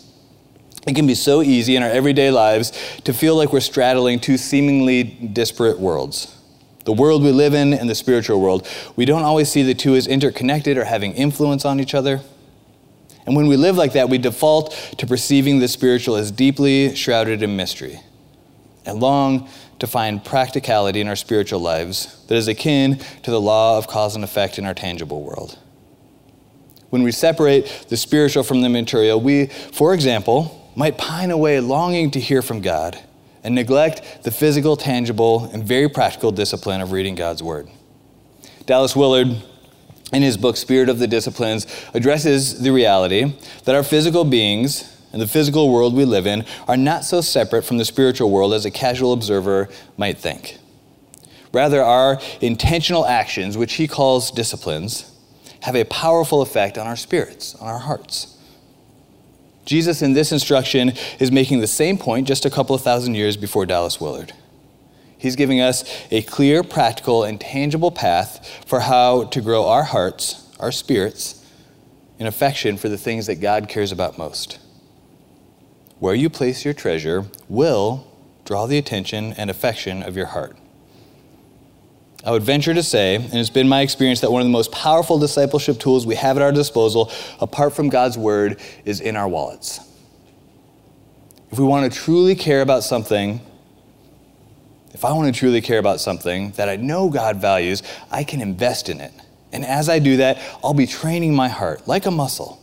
It 0.88 0.96
can 0.96 1.06
be 1.06 1.14
so 1.14 1.42
easy 1.42 1.76
in 1.76 1.82
our 1.82 1.90
everyday 1.90 2.30
lives 2.30 2.72
to 3.04 3.12
feel 3.12 3.36
like 3.36 3.52
we're 3.52 3.60
straddling 3.60 4.20
two 4.20 4.38
seemingly 4.38 5.04
disparate 5.04 5.78
worlds 5.78 6.34
the 6.84 6.92
world 6.94 7.22
we 7.22 7.30
live 7.30 7.52
in 7.52 7.74
and 7.74 7.90
the 7.90 7.94
spiritual 7.94 8.40
world. 8.40 8.66
We 8.96 9.04
don't 9.04 9.22
always 9.22 9.52
see 9.52 9.62
the 9.62 9.74
two 9.74 9.94
as 9.94 10.06
interconnected 10.06 10.78
or 10.78 10.84
having 10.84 11.12
influence 11.12 11.66
on 11.66 11.80
each 11.80 11.94
other. 11.94 12.22
And 13.26 13.36
when 13.36 13.46
we 13.46 13.58
live 13.58 13.76
like 13.76 13.92
that, 13.92 14.08
we 14.08 14.16
default 14.16 14.72
to 14.96 15.06
perceiving 15.06 15.58
the 15.58 15.68
spiritual 15.68 16.16
as 16.16 16.30
deeply 16.30 16.94
shrouded 16.96 17.42
in 17.42 17.56
mystery 17.56 18.00
and 18.86 19.00
long 19.00 19.50
to 19.80 19.86
find 19.86 20.24
practicality 20.24 21.02
in 21.02 21.08
our 21.08 21.16
spiritual 21.16 21.60
lives 21.60 22.24
that 22.28 22.36
is 22.36 22.48
akin 22.48 22.96
to 23.22 23.30
the 23.30 23.38
law 23.38 23.76
of 23.76 23.86
cause 23.86 24.14
and 24.14 24.24
effect 24.24 24.58
in 24.58 24.64
our 24.64 24.72
tangible 24.72 25.22
world. 25.22 25.58
When 26.88 27.02
we 27.02 27.12
separate 27.12 27.66
the 27.90 27.98
spiritual 27.98 28.44
from 28.44 28.62
the 28.62 28.70
material, 28.70 29.20
we, 29.20 29.48
for 29.48 29.92
example, 29.92 30.57
might 30.78 30.96
pine 30.96 31.32
away 31.32 31.58
longing 31.58 32.08
to 32.12 32.20
hear 32.20 32.40
from 32.40 32.60
God 32.60 32.96
and 33.42 33.52
neglect 33.52 34.22
the 34.22 34.30
physical, 34.30 34.76
tangible, 34.76 35.50
and 35.52 35.64
very 35.64 35.88
practical 35.88 36.30
discipline 36.30 36.80
of 36.80 36.92
reading 36.92 37.16
God's 37.16 37.42
Word. 37.42 37.68
Dallas 38.64 38.94
Willard, 38.94 39.42
in 40.12 40.22
his 40.22 40.36
book 40.36 40.56
Spirit 40.56 40.88
of 40.88 41.00
the 41.00 41.08
Disciplines, 41.08 41.66
addresses 41.94 42.60
the 42.60 42.70
reality 42.70 43.34
that 43.64 43.74
our 43.74 43.82
physical 43.82 44.22
beings 44.22 44.96
and 45.12 45.20
the 45.20 45.26
physical 45.26 45.72
world 45.72 45.94
we 45.94 46.04
live 46.04 46.28
in 46.28 46.44
are 46.68 46.76
not 46.76 47.04
so 47.04 47.20
separate 47.20 47.62
from 47.62 47.78
the 47.78 47.84
spiritual 47.84 48.30
world 48.30 48.54
as 48.54 48.64
a 48.64 48.70
casual 48.70 49.12
observer 49.12 49.68
might 49.96 50.18
think. 50.18 50.58
Rather, 51.52 51.82
our 51.82 52.20
intentional 52.40 53.04
actions, 53.04 53.58
which 53.58 53.74
he 53.74 53.88
calls 53.88 54.30
disciplines, 54.30 55.10
have 55.62 55.74
a 55.74 55.82
powerful 55.84 56.40
effect 56.40 56.78
on 56.78 56.86
our 56.86 56.94
spirits, 56.94 57.56
on 57.56 57.66
our 57.66 57.80
hearts. 57.80 58.37
Jesus, 59.68 60.00
in 60.00 60.14
this 60.14 60.32
instruction, 60.32 60.94
is 61.20 61.30
making 61.30 61.60
the 61.60 61.66
same 61.66 61.98
point 61.98 62.26
just 62.26 62.46
a 62.46 62.50
couple 62.50 62.74
of 62.74 62.80
thousand 62.80 63.16
years 63.16 63.36
before 63.36 63.66
Dallas 63.66 64.00
Willard. 64.00 64.32
He's 65.18 65.36
giving 65.36 65.60
us 65.60 65.84
a 66.10 66.22
clear, 66.22 66.62
practical, 66.62 67.22
and 67.22 67.38
tangible 67.38 67.90
path 67.90 68.64
for 68.64 68.80
how 68.80 69.24
to 69.24 69.42
grow 69.42 69.66
our 69.66 69.82
hearts, 69.82 70.48
our 70.58 70.72
spirits, 70.72 71.44
in 72.18 72.26
affection 72.26 72.78
for 72.78 72.88
the 72.88 72.96
things 72.96 73.26
that 73.26 73.42
God 73.42 73.68
cares 73.68 73.92
about 73.92 74.16
most. 74.16 74.58
Where 75.98 76.14
you 76.14 76.30
place 76.30 76.64
your 76.64 76.72
treasure 76.72 77.26
will 77.46 78.10
draw 78.46 78.64
the 78.64 78.78
attention 78.78 79.34
and 79.34 79.50
affection 79.50 80.02
of 80.02 80.16
your 80.16 80.26
heart. 80.26 80.56
I 82.24 82.32
would 82.32 82.42
venture 82.42 82.74
to 82.74 82.82
say, 82.82 83.14
and 83.14 83.34
it's 83.34 83.50
been 83.50 83.68
my 83.68 83.82
experience, 83.82 84.20
that 84.20 84.32
one 84.32 84.42
of 84.42 84.46
the 84.46 84.52
most 84.52 84.72
powerful 84.72 85.18
discipleship 85.18 85.78
tools 85.78 86.04
we 86.04 86.16
have 86.16 86.36
at 86.36 86.42
our 86.42 86.52
disposal, 86.52 87.12
apart 87.40 87.74
from 87.74 87.88
God's 87.88 88.18
word, 88.18 88.60
is 88.84 89.00
in 89.00 89.16
our 89.16 89.28
wallets. 89.28 89.80
If 91.50 91.58
we 91.58 91.64
want 91.64 91.90
to 91.90 91.98
truly 91.98 92.34
care 92.34 92.60
about 92.60 92.82
something, 92.82 93.40
if 94.92 95.04
I 95.04 95.12
want 95.12 95.32
to 95.32 95.38
truly 95.38 95.60
care 95.60 95.78
about 95.78 96.00
something 96.00 96.50
that 96.52 96.68
I 96.68 96.76
know 96.76 97.08
God 97.08 97.36
values, 97.36 97.82
I 98.10 98.24
can 98.24 98.40
invest 98.40 98.88
in 98.88 99.00
it. 99.00 99.12
And 99.52 99.64
as 99.64 99.88
I 99.88 99.98
do 99.98 100.18
that, 100.18 100.38
I'll 100.62 100.74
be 100.74 100.86
training 100.86 101.34
my 101.34 101.48
heart, 101.48 101.86
like 101.86 102.04
a 102.04 102.10
muscle, 102.10 102.60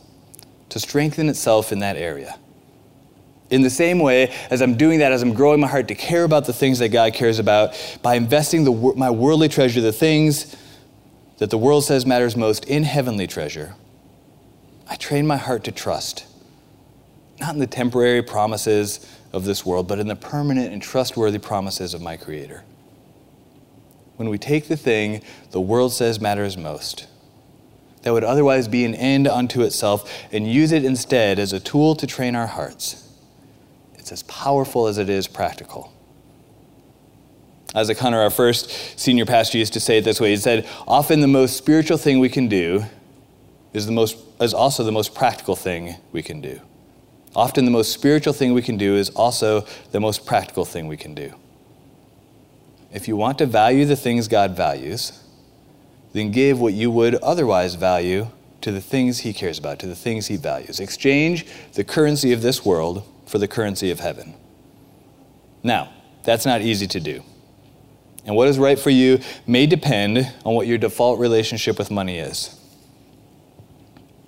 to 0.68 0.78
strengthen 0.78 1.28
itself 1.28 1.72
in 1.72 1.78
that 1.80 1.96
area. 1.96 2.38
In 3.48 3.62
the 3.62 3.70
same 3.70 4.00
way, 4.00 4.34
as 4.50 4.60
I'm 4.60 4.76
doing 4.76 4.98
that, 4.98 5.12
as 5.12 5.22
I'm 5.22 5.32
growing 5.32 5.60
my 5.60 5.68
heart 5.68 5.88
to 5.88 5.94
care 5.94 6.24
about 6.24 6.46
the 6.46 6.52
things 6.52 6.80
that 6.80 6.88
God 6.88 7.14
cares 7.14 7.38
about, 7.38 7.74
by 8.02 8.16
investing 8.16 8.64
the, 8.64 8.94
my 8.96 9.10
worldly 9.10 9.48
treasure, 9.48 9.80
the 9.80 9.92
things 9.92 10.56
that 11.38 11.50
the 11.50 11.58
world 11.58 11.84
says 11.84 12.04
matters 12.06 12.36
most, 12.36 12.64
in 12.64 12.82
heavenly 12.82 13.26
treasure, 13.26 13.74
I 14.88 14.96
train 14.96 15.26
my 15.26 15.36
heart 15.36 15.62
to 15.64 15.72
trust, 15.72 16.26
not 17.38 17.54
in 17.54 17.60
the 17.60 17.66
temporary 17.66 18.22
promises 18.22 19.06
of 19.32 19.44
this 19.44 19.64
world, 19.64 19.86
but 19.86 20.00
in 20.00 20.08
the 20.08 20.16
permanent 20.16 20.72
and 20.72 20.82
trustworthy 20.82 21.38
promises 21.38 21.94
of 21.94 22.00
my 22.00 22.16
Creator. 22.16 22.64
When 24.16 24.28
we 24.28 24.38
take 24.38 24.66
the 24.66 24.76
thing 24.76 25.22
the 25.50 25.60
world 25.60 25.92
says 25.92 26.20
matters 26.20 26.56
most, 26.56 27.06
that 28.02 28.12
would 28.12 28.24
otherwise 28.24 28.66
be 28.66 28.84
an 28.84 28.94
end 28.94 29.28
unto 29.28 29.62
itself, 29.62 30.10
and 30.32 30.50
use 30.50 30.72
it 30.72 30.84
instead 30.84 31.38
as 31.38 31.52
a 31.52 31.60
tool 31.60 31.94
to 31.94 32.06
train 32.08 32.34
our 32.34 32.46
hearts 32.46 33.05
it's 34.06 34.12
as 34.12 34.22
powerful 34.22 34.86
as 34.86 34.98
it 34.98 35.08
is 35.08 35.26
practical. 35.26 35.92
Isaac 37.74 37.98
Hunter, 37.98 38.20
our 38.20 38.30
first 38.30 38.70
senior 38.96 39.26
pastor, 39.26 39.58
used 39.58 39.72
to 39.72 39.80
say 39.80 39.98
it 39.98 40.04
this 40.04 40.20
way. 40.20 40.30
He 40.30 40.36
said, 40.36 40.64
Often 40.86 41.22
the 41.22 41.26
most 41.26 41.56
spiritual 41.56 41.98
thing 41.98 42.20
we 42.20 42.28
can 42.28 42.46
do 42.46 42.84
is, 43.72 43.84
the 43.84 43.90
most, 43.90 44.16
is 44.40 44.54
also 44.54 44.84
the 44.84 44.92
most 44.92 45.12
practical 45.12 45.56
thing 45.56 45.96
we 46.12 46.22
can 46.22 46.40
do. 46.40 46.60
Often 47.34 47.64
the 47.64 47.72
most 47.72 47.92
spiritual 47.92 48.32
thing 48.32 48.54
we 48.54 48.62
can 48.62 48.76
do 48.76 48.94
is 48.94 49.10
also 49.10 49.66
the 49.90 49.98
most 49.98 50.24
practical 50.24 50.64
thing 50.64 50.86
we 50.86 50.96
can 50.96 51.12
do. 51.12 51.34
If 52.92 53.08
you 53.08 53.16
want 53.16 53.38
to 53.38 53.46
value 53.46 53.86
the 53.86 53.96
things 53.96 54.28
God 54.28 54.56
values, 54.56 55.20
then 56.12 56.30
give 56.30 56.60
what 56.60 56.74
you 56.74 56.92
would 56.92 57.16
otherwise 57.16 57.74
value 57.74 58.28
to 58.60 58.70
the 58.70 58.80
things 58.80 59.18
He 59.18 59.32
cares 59.32 59.58
about, 59.58 59.80
to 59.80 59.88
the 59.88 59.96
things 59.96 60.28
He 60.28 60.36
values. 60.36 60.78
Exchange 60.78 61.44
the 61.72 61.82
currency 61.82 62.32
of 62.32 62.40
this 62.40 62.64
world 62.64 63.02
for 63.26 63.38
the 63.38 63.48
currency 63.48 63.90
of 63.90 64.00
heaven. 64.00 64.34
Now, 65.62 65.92
that's 66.24 66.46
not 66.46 66.62
easy 66.62 66.86
to 66.88 67.00
do. 67.00 67.22
And 68.24 68.34
what 68.34 68.48
is 68.48 68.58
right 68.58 68.78
for 68.78 68.90
you 68.90 69.20
may 69.46 69.66
depend 69.66 70.18
on 70.44 70.54
what 70.54 70.66
your 70.66 70.78
default 70.78 71.20
relationship 71.20 71.78
with 71.78 71.90
money 71.90 72.18
is. 72.18 72.58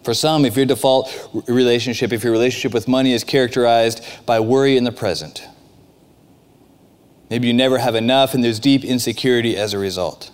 For 0.04 0.14
some, 0.14 0.44
if 0.44 0.56
your 0.56 0.66
default 0.66 1.10
relationship, 1.48 2.12
if 2.12 2.22
your 2.22 2.32
relationship 2.32 2.72
with 2.72 2.88
money 2.88 3.12
is 3.12 3.24
characterized 3.24 4.04
by 4.24 4.40
worry 4.40 4.76
in 4.76 4.84
the 4.84 4.92
present, 4.92 5.42
maybe 7.28 7.48
you 7.48 7.52
never 7.52 7.78
have 7.78 7.94
enough 7.94 8.34
and 8.34 8.42
there's 8.42 8.60
deep 8.60 8.84
insecurity 8.84 9.56
as 9.56 9.74
a 9.74 9.78
result. 9.78 10.30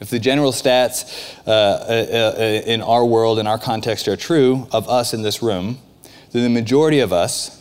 If 0.00 0.08
the 0.08 0.18
general 0.18 0.52
stats 0.52 1.36
uh, 1.46 1.50
uh, 1.50 2.34
uh, 2.38 2.42
in 2.66 2.80
our 2.80 3.04
world, 3.04 3.38
in 3.38 3.46
our 3.46 3.58
context, 3.58 4.08
are 4.08 4.16
true 4.16 4.66
of 4.72 4.88
us 4.88 5.12
in 5.12 5.22
this 5.22 5.42
room, 5.42 5.78
then 6.32 6.42
the 6.42 6.60
majority 6.60 7.00
of 7.00 7.12
us 7.12 7.56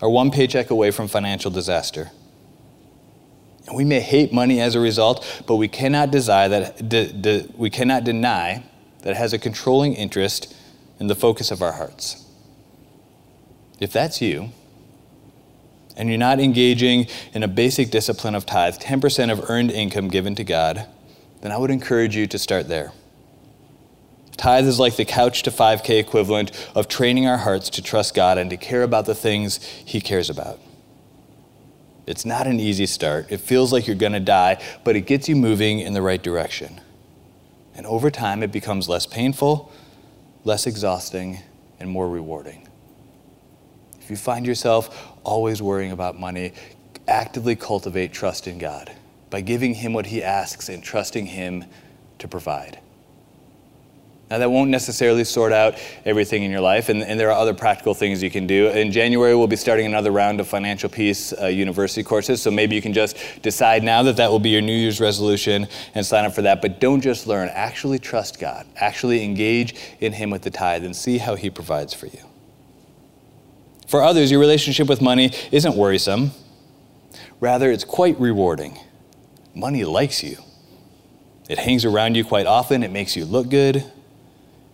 are 0.00 0.08
one 0.08 0.30
paycheck 0.30 0.70
away 0.70 0.90
from 0.90 1.08
financial 1.08 1.50
disaster. 1.50 2.10
And 3.66 3.76
we 3.76 3.84
may 3.84 4.00
hate 4.00 4.32
money 4.32 4.60
as 4.60 4.74
a 4.74 4.80
result, 4.80 5.44
but 5.46 5.56
we 5.56 5.68
cannot, 5.68 6.10
that, 6.12 6.88
de, 6.88 7.12
de, 7.12 7.48
we 7.56 7.70
cannot 7.70 8.04
deny 8.04 8.64
that 9.02 9.10
it 9.10 9.16
has 9.16 9.32
a 9.32 9.38
controlling 9.38 9.94
interest 9.94 10.54
in 10.98 11.06
the 11.06 11.14
focus 11.14 11.50
of 11.50 11.62
our 11.62 11.72
hearts. 11.72 12.26
If 13.78 13.92
that's 13.92 14.20
you, 14.20 14.50
and 15.96 16.08
you're 16.08 16.18
not 16.18 16.40
engaging 16.40 17.06
in 17.32 17.42
a 17.42 17.48
basic 17.48 17.90
discipline 17.90 18.34
of 18.34 18.46
tithe, 18.46 18.76
10% 18.76 19.30
of 19.30 19.50
earned 19.50 19.70
income 19.70 20.08
given 20.08 20.34
to 20.34 20.44
God, 20.44 20.86
then 21.40 21.52
I 21.52 21.56
would 21.56 21.70
encourage 21.70 22.16
you 22.16 22.26
to 22.26 22.38
start 22.38 22.68
there. 22.68 22.92
Tithe 24.40 24.66
is 24.66 24.80
like 24.80 24.96
the 24.96 25.04
couch 25.04 25.42
to 25.42 25.50
5K 25.50 26.00
equivalent 26.00 26.50
of 26.74 26.88
training 26.88 27.26
our 27.26 27.36
hearts 27.36 27.68
to 27.68 27.82
trust 27.82 28.14
God 28.14 28.38
and 28.38 28.48
to 28.48 28.56
care 28.56 28.82
about 28.82 29.04
the 29.04 29.14
things 29.14 29.62
He 29.62 30.00
cares 30.00 30.30
about. 30.30 30.58
It's 32.06 32.24
not 32.24 32.46
an 32.46 32.58
easy 32.58 32.86
start. 32.86 33.30
It 33.30 33.42
feels 33.42 33.70
like 33.70 33.86
you're 33.86 33.96
going 33.96 34.14
to 34.14 34.18
die, 34.18 34.62
but 34.82 34.96
it 34.96 35.02
gets 35.02 35.28
you 35.28 35.36
moving 35.36 35.80
in 35.80 35.92
the 35.92 36.00
right 36.00 36.22
direction. 36.22 36.80
And 37.74 37.86
over 37.86 38.10
time, 38.10 38.42
it 38.42 38.50
becomes 38.50 38.88
less 38.88 39.04
painful, 39.04 39.70
less 40.44 40.66
exhausting, 40.66 41.40
and 41.78 41.90
more 41.90 42.08
rewarding. 42.08 42.66
If 44.00 44.08
you 44.08 44.16
find 44.16 44.46
yourself 44.46 45.12
always 45.22 45.60
worrying 45.60 45.92
about 45.92 46.18
money, 46.18 46.54
actively 47.06 47.56
cultivate 47.56 48.14
trust 48.14 48.46
in 48.46 48.56
God 48.56 48.90
by 49.28 49.42
giving 49.42 49.74
Him 49.74 49.92
what 49.92 50.06
He 50.06 50.24
asks 50.24 50.70
and 50.70 50.82
trusting 50.82 51.26
Him 51.26 51.66
to 52.20 52.26
provide. 52.26 52.80
Now, 54.30 54.38
that 54.38 54.48
won't 54.48 54.70
necessarily 54.70 55.24
sort 55.24 55.52
out 55.52 55.74
everything 56.04 56.44
in 56.44 56.52
your 56.52 56.60
life, 56.60 56.88
and, 56.88 57.02
and, 57.02 57.18
there 57.18 57.32
are 57.32 57.36
other 57.36 57.52
practical 57.52 57.94
things 57.94 58.22
you 58.22 58.30
can 58.30 58.46
do. 58.46 58.68
In 58.68 58.92
January, 58.92 59.34
we'll 59.34 59.48
be 59.48 59.56
starting 59.56 59.86
another 59.86 60.12
round 60.12 60.38
of 60.38 60.46
Financial 60.46 60.88
Peace 60.88 61.32
uh, 61.32 61.46
University 61.46 62.04
courses, 62.04 62.40
so 62.40 62.48
maybe 62.48 62.76
you 62.76 62.80
can 62.80 62.92
just 62.92 63.16
decide 63.42 63.82
now 63.82 64.04
that 64.04 64.16
that 64.18 64.30
will 64.30 64.38
be 64.38 64.50
your 64.50 64.60
New 64.60 64.72
Year's 64.72 65.00
resolution 65.00 65.66
and 65.96 66.06
sign 66.06 66.24
up 66.24 66.32
for 66.32 66.42
that. 66.42 66.62
But 66.62 66.78
don't 66.78 67.00
just 67.00 67.26
learn, 67.26 67.48
actually 67.52 67.98
trust 67.98 68.38
God, 68.38 68.68
actually 68.76 69.24
engage 69.24 69.74
in 69.98 70.12
Him 70.12 70.30
with 70.30 70.42
the 70.42 70.50
tithe, 70.50 70.84
and 70.84 70.94
see 70.94 71.18
how 71.18 71.34
He 71.34 71.50
provides 71.50 71.92
for 71.92 72.06
you. 72.06 72.24
For 73.88 74.00
others, 74.00 74.30
your 74.30 74.38
relationship 74.38 74.86
with 74.86 75.02
money 75.02 75.32
isn't 75.50 75.74
worrisome, 75.74 76.30
rather, 77.40 77.72
it's 77.72 77.82
quite 77.82 78.18
rewarding. 78.20 78.78
Money 79.56 79.82
likes 79.82 80.22
you. 80.22 80.36
It 81.48 81.58
hangs 81.58 81.84
around 81.84 82.16
you 82.16 82.24
quite 82.24 82.46
often. 82.46 82.84
It 82.84 82.92
makes 82.92 83.16
you 83.16 83.24
look 83.24 83.48
good. 83.48 83.90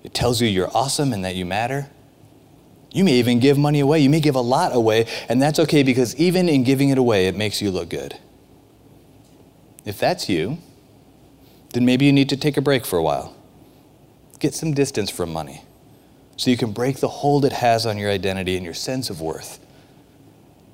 It 0.07 0.15
tells 0.15 0.41
you 0.41 0.47
you're 0.47 0.71
awesome 0.73 1.13
and 1.13 1.25
that 1.25 1.35
you 1.35 1.45
matter. 1.45 1.89
You 2.93 3.03
may 3.03 3.15
even 3.15 3.41
give 3.41 3.59
money 3.59 3.81
away. 3.81 3.99
You 3.99 4.09
may 4.09 4.21
give 4.21 4.37
a 4.37 4.41
lot 4.41 4.73
away, 4.73 5.07
and 5.29 5.43
that's 5.43 5.59
okay 5.59 5.83
because 5.83 6.15
even 6.15 6.49
in 6.49 6.63
giving 6.63 6.91
it 6.91 6.97
away, 6.97 7.27
it 7.27 7.35
makes 7.35 7.61
you 7.61 7.73
look 7.73 7.91
good. 7.91 8.17
If 9.85 9.99
that's 9.99 10.29
you, 10.29 10.59
then 11.73 11.85
maybe 11.85 12.07
you 12.07 12.13
need 12.13 12.29
to 12.29 12.37
take 12.37 12.57
a 12.57 12.61
break 12.61 12.87
for 12.87 13.01
a 13.01 13.03
while. 13.03 13.35
Get 14.39 14.55
some 14.55 14.73
distance 14.75 15.11
from 15.11 15.33
money 15.33 15.63
so 16.37 16.53
you 16.53 16.57
can 16.57 16.71
break 16.71 17.01
the 17.01 17.09
hold 17.09 17.45
it 17.45 17.53
has 17.53 17.85
on 17.85 17.99
your 17.99 18.11
identity 18.11 18.55
and 18.55 18.65
your 18.65 18.75
sense 18.75 19.11
of 19.11 19.21
worth. 19.21 19.59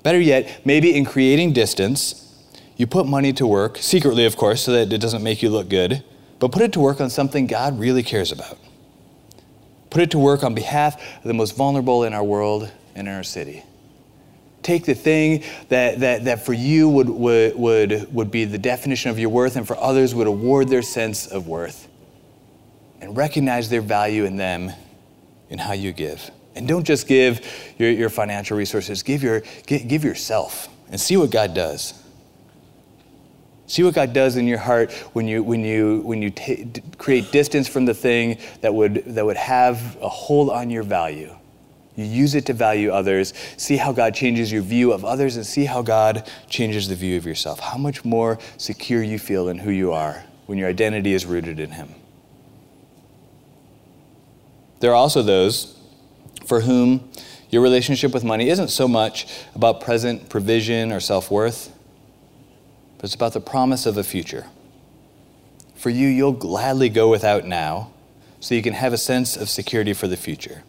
Better 0.03 0.19
yet, 0.19 0.61
maybe 0.63 0.95
in 0.95 1.05
creating 1.05 1.53
distance, 1.53 2.39
you 2.77 2.85
put 2.85 3.07
money 3.07 3.33
to 3.33 3.47
work, 3.47 3.77
secretly, 3.79 4.25
of 4.25 4.37
course, 4.37 4.61
so 4.61 4.73
that 4.73 4.93
it 4.93 4.99
doesn't 4.99 5.23
make 5.23 5.41
you 5.41 5.49
look 5.49 5.69
good, 5.69 6.03
but 6.37 6.51
put 6.51 6.61
it 6.61 6.71
to 6.73 6.79
work 6.79 7.01
on 7.01 7.09
something 7.09 7.47
God 7.47 7.79
really 7.79 8.03
cares 8.03 8.31
about. 8.31 8.59
Put 9.93 10.01
it 10.01 10.11
to 10.11 10.17
work 10.17 10.43
on 10.43 10.55
behalf 10.55 10.95
of 11.17 11.23
the 11.23 11.35
most 11.35 11.55
vulnerable 11.55 12.03
in 12.03 12.13
our 12.13 12.23
world 12.23 12.67
and 12.95 13.07
in 13.07 13.13
our 13.13 13.21
city. 13.21 13.61
Take 14.63 14.85
the 14.85 14.95
thing 14.95 15.43
that, 15.69 15.99
that, 15.99 16.25
that 16.25 16.43
for 16.43 16.53
you 16.53 16.89
would, 16.89 17.07
would, 17.07 17.55
would, 17.55 18.11
would 18.11 18.31
be 18.31 18.45
the 18.45 18.57
definition 18.57 19.11
of 19.11 19.19
your 19.19 19.29
worth 19.29 19.55
and 19.55 19.67
for 19.67 19.77
others 19.77 20.15
would 20.15 20.25
award 20.25 20.69
their 20.69 20.81
sense 20.81 21.27
of 21.27 21.47
worth 21.47 21.87
and 23.01 23.15
recognize 23.15 23.69
their 23.69 23.81
value 23.81 24.25
in 24.25 24.35
them 24.35 24.71
in 25.51 25.59
how 25.59 25.73
you 25.73 25.91
give. 25.93 26.31
And 26.55 26.67
don't 26.67 26.85
just 26.85 27.07
give 27.07 27.45
your, 27.77 27.91
your 27.91 28.09
financial 28.09 28.57
resources, 28.57 29.03
give, 29.03 29.21
your, 29.21 29.43
give, 29.67 29.87
give 29.87 30.03
yourself 30.03 30.69
and 30.89 30.99
see 30.99 31.17
what 31.17 31.29
God 31.29 31.53
does. 31.53 32.02
See 33.65 33.83
what 33.83 33.95
God 33.95 34.13
does 34.13 34.35
in 34.35 34.45
your 34.45 34.57
heart 34.57 34.91
when 35.13 35.27
you, 35.27 35.41
when 35.41 35.63
you, 35.63 36.01
when 36.01 36.21
you 36.21 36.29
t- 36.29 36.67
create 36.97 37.31
distance 37.31 37.67
from 37.67 37.85
the 37.85 37.93
thing 37.93 38.37
that 38.61 38.73
would, 38.73 39.03
that 39.05 39.25
would 39.25 39.37
have 39.37 39.97
a 40.01 40.09
hold 40.09 40.49
on 40.49 40.69
your 40.69 40.83
value. 40.83 41.33
You 41.95 42.05
use 42.05 42.35
it 42.35 42.45
to 42.47 42.53
value 42.53 42.91
others. 42.91 43.33
See 43.57 43.77
how 43.77 43.91
God 43.91 44.15
changes 44.15 44.51
your 44.51 44.63
view 44.63 44.91
of 44.91 45.05
others 45.05 45.35
and 45.35 45.45
see 45.45 45.65
how 45.65 45.81
God 45.81 46.29
changes 46.49 46.87
the 46.87 46.95
view 46.95 47.17
of 47.17 47.25
yourself. 47.25 47.59
How 47.59 47.77
much 47.77 48.03
more 48.03 48.39
secure 48.57 49.03
you 49.03 49.19
feel 49.19 49.47
in 49.47 49.59
who 49.59 49.71
you 49.71 49.91
are 49.91 50.23
when 50.45 50.57
your 50.57 50.69
identity 50.69 51.13
is 51.13 51.25
rooted 51.25 51.59
in 51.59 51.71
Him. 51.71 51.89
There 54.79 54.91
are 54.91 54.95
also 54.95 55.21
those 55.21 55.79
for 56.45 56.61
whom 56.61 57.09
your 57.49 57.61
relationship 57.61 58.13
with 58.13 58.23
money 58.23 58.49
isn't 58.49 58.67
so 58.69 58.87
much 58.87 59.27
about 59.55 59.81
present 59.81 60.29
provision 60.29 60.91
or 60.91 60.99
self 60.99 61.31
worth, 61.31 61.72
but 63.03 63.07
it's 63.07 63.15
about 63.15 63.33
the 63.33 63.41
promise 63.41 63.85
of 63.85 63.97
a 63.97 64.03
future. 64.03 64.45
For 65.75 65.89
you, 65.89 66.07
you'll 66.07 66.31
gladly 66.31 66.87
go 66.87 67.09
without 67.09 67.43
now 67.43 67.91
so 68.39 68.55
you 68.55 68.61
can 68.61 68.71
have 68.71 68.93
a 68.93 68.97
sense 68.97 69.35
of 69.35 69.49
security 69.49 69.91
for 69.91 70.07
the 70.07 70.15
future. 70.15 70.63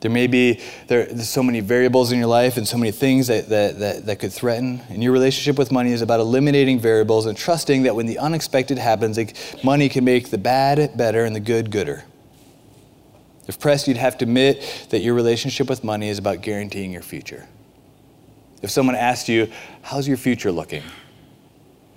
There 0.00 0.10
may 0.10 0.28
be 0.28 0.62
there, 0.86 1.04
there's 1.04 1.28
so 1.28 1.42
many 1.42 1.60
variables 1.60 2.10
in 2.10 2.18
your 2.18 2.26
life 2.26 2.56
and 2.56 2.66
so 2.66 2.78
many 2.78 2.90
things 2.90 3.26
that, 3.26 3.50
that, 3.50 3.78
that, 3.80 4.06
that 4.06 4.18
could 4.18 4.32
threaten. 4.32 4.80
And 4.88 5.02
your 5.02 5.12
relationship 5.12 5.58
with 5.58 5.70
money 5.70 5.92
is 5.92 6.00
about 6.00 6.20
eliminating 6.20 6.78
variables 6.78 7.26
and 7.26 7.36
trusting 7.36 7.82
that 7.82 7.94
when 7.94 8.06
the 8.06 8.18
unexpected 8.18 8.78
happens, 8.78 9.18
like, 9.18 9.36
money 9.62 9.90
can 9.90 10.06
make 10.06 10.30
the 10.30 10.38
bad 10.38 10.96
better 10.96 11.26
and 11.26 11.36
the 11.36 11.40
good 11.40 11.70
gooder. 11.70 12.02
If 13.46 13.58
pressed, 13.58 13.88
you'd 13.88 13.98
have 13.98 14.16
to 14.16 14.24
admit 14.24 14.86
that 14.88 15.00
your 15.00 15.12
relationship 15.12 15.68
with 15.68 15.84
money 15.84 16.08
is 16.08 16.16
about 16.16 16.40
guaranteeing 16.40 16.90
your 16.90 17.02
future. 17.02 17.46
If 18.62 18.70
someone 18.70 18.96
asked 18.96 19.28
you, 19.28 19.52
How's 19.82 20.08
your 20.08 20.16
future 20.16 20.50
looking? 20.50 20.82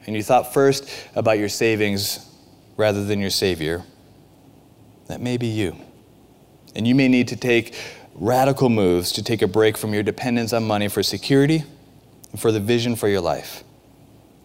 And 0.05 0.15
you 0.15 0.23
thought 0.23 0.53
first 0.53 0.89
about 1.15 1.37
your 1.39 1.49
savings 1.49 2.29
rather 2.77 3.03
than 3.03 3.19
your 3.19 3.29
Savior, 3.29 3.83
that 5.07 5.21
may 5.21 5.37
be 5.37 5.47
you. 5.47 5.75
And 6.75 6.87
you 6.87 6.95
may 6.95 7.07
need 7.07 7.27
to 7.29 7.35
take 7.35 7.75
radical 8.15 8.69
moves 8.69 9.11
to 9.13 9.23
take 9.23 9.41
a 9.41 9.47
break 9.47 9.77
from 9.77 9.93
your 9.93 10.03
dependence 10.03 10.53
on 10.53 10.63
money 10.63 10.87
for 10.87 11.03
security 11.03 11.63
and 12.31 12.39
for 12.39 12.51
the 12.51 12.59
vision 12.59 12.95
for 12.95 13.07
your 13.07 13.21
life. 13.21 13.63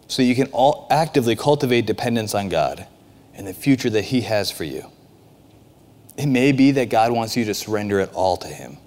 So 0.07 0.21
you 0.21 0.35
can 0.35 0.47
all 0.47 0.87
actively 0.89 1.35
cultivate 1.35 1.85
dependence 1.85 2.33
on 2.33 2.49
God 2.49 2.87
and 3.35 3.47
the 3.47 3.53
future 3.53 3.89
that 3.91 4.05
He 4.05 4.21
has 4.21 4.51
for 4.51 4.63
you. 4.63 4.85
It 6.17 6.25
may 6.25 6.51
be 6.51 6.71
that 6.71 6.89
God 6.89 7.11
wants 7.11 7.37
you 7.37 7.45
to 7.45 7.53
surrender 7.53 7.99
it 7.99 8.11
all 8.13 8.35
to 8.37 8.47
Him, 8.47 8.77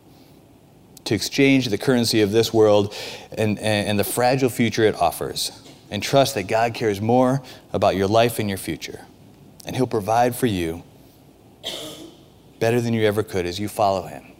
to 1.05 1.15
exchange 1.15 1.69
the 1.69 1.79
currency 1.79 2.21
of 2.23 2.33
this 2.33 2.53
world 2.53 2.95
and, 3.31 3.59
and, 3.59 3.99
the 3.99 4.05
fragile 4.05 4.51
future 4.51 4.85
it 4.85 4.95
offers, 4.97 5.51
and 5.93 6.03
trust 6.03 6.35
that 6.37 6.45
God 6.45 6.73
cares 6.73 7.03
more 7.03 7.43
about 7.71 7.97
your 7.97 8.09
life 8.09 8.39
and 8.39 8.49
your 8.49 8.57
future. 8.57 9.05
And 9.67 9.77
He'll 9.77 9.87
provide 9.87 10.35
for 10.35 10.47
you 10.47 10.83
better 12.59 12.81
than 12.81 12.95
you 12.95 13.07
ever 13.07 13.23
could 13.23 13.45
as 13.45 13.61
you 13.61 13.69
follow 13.69 14.07
Him. 14.07 14.32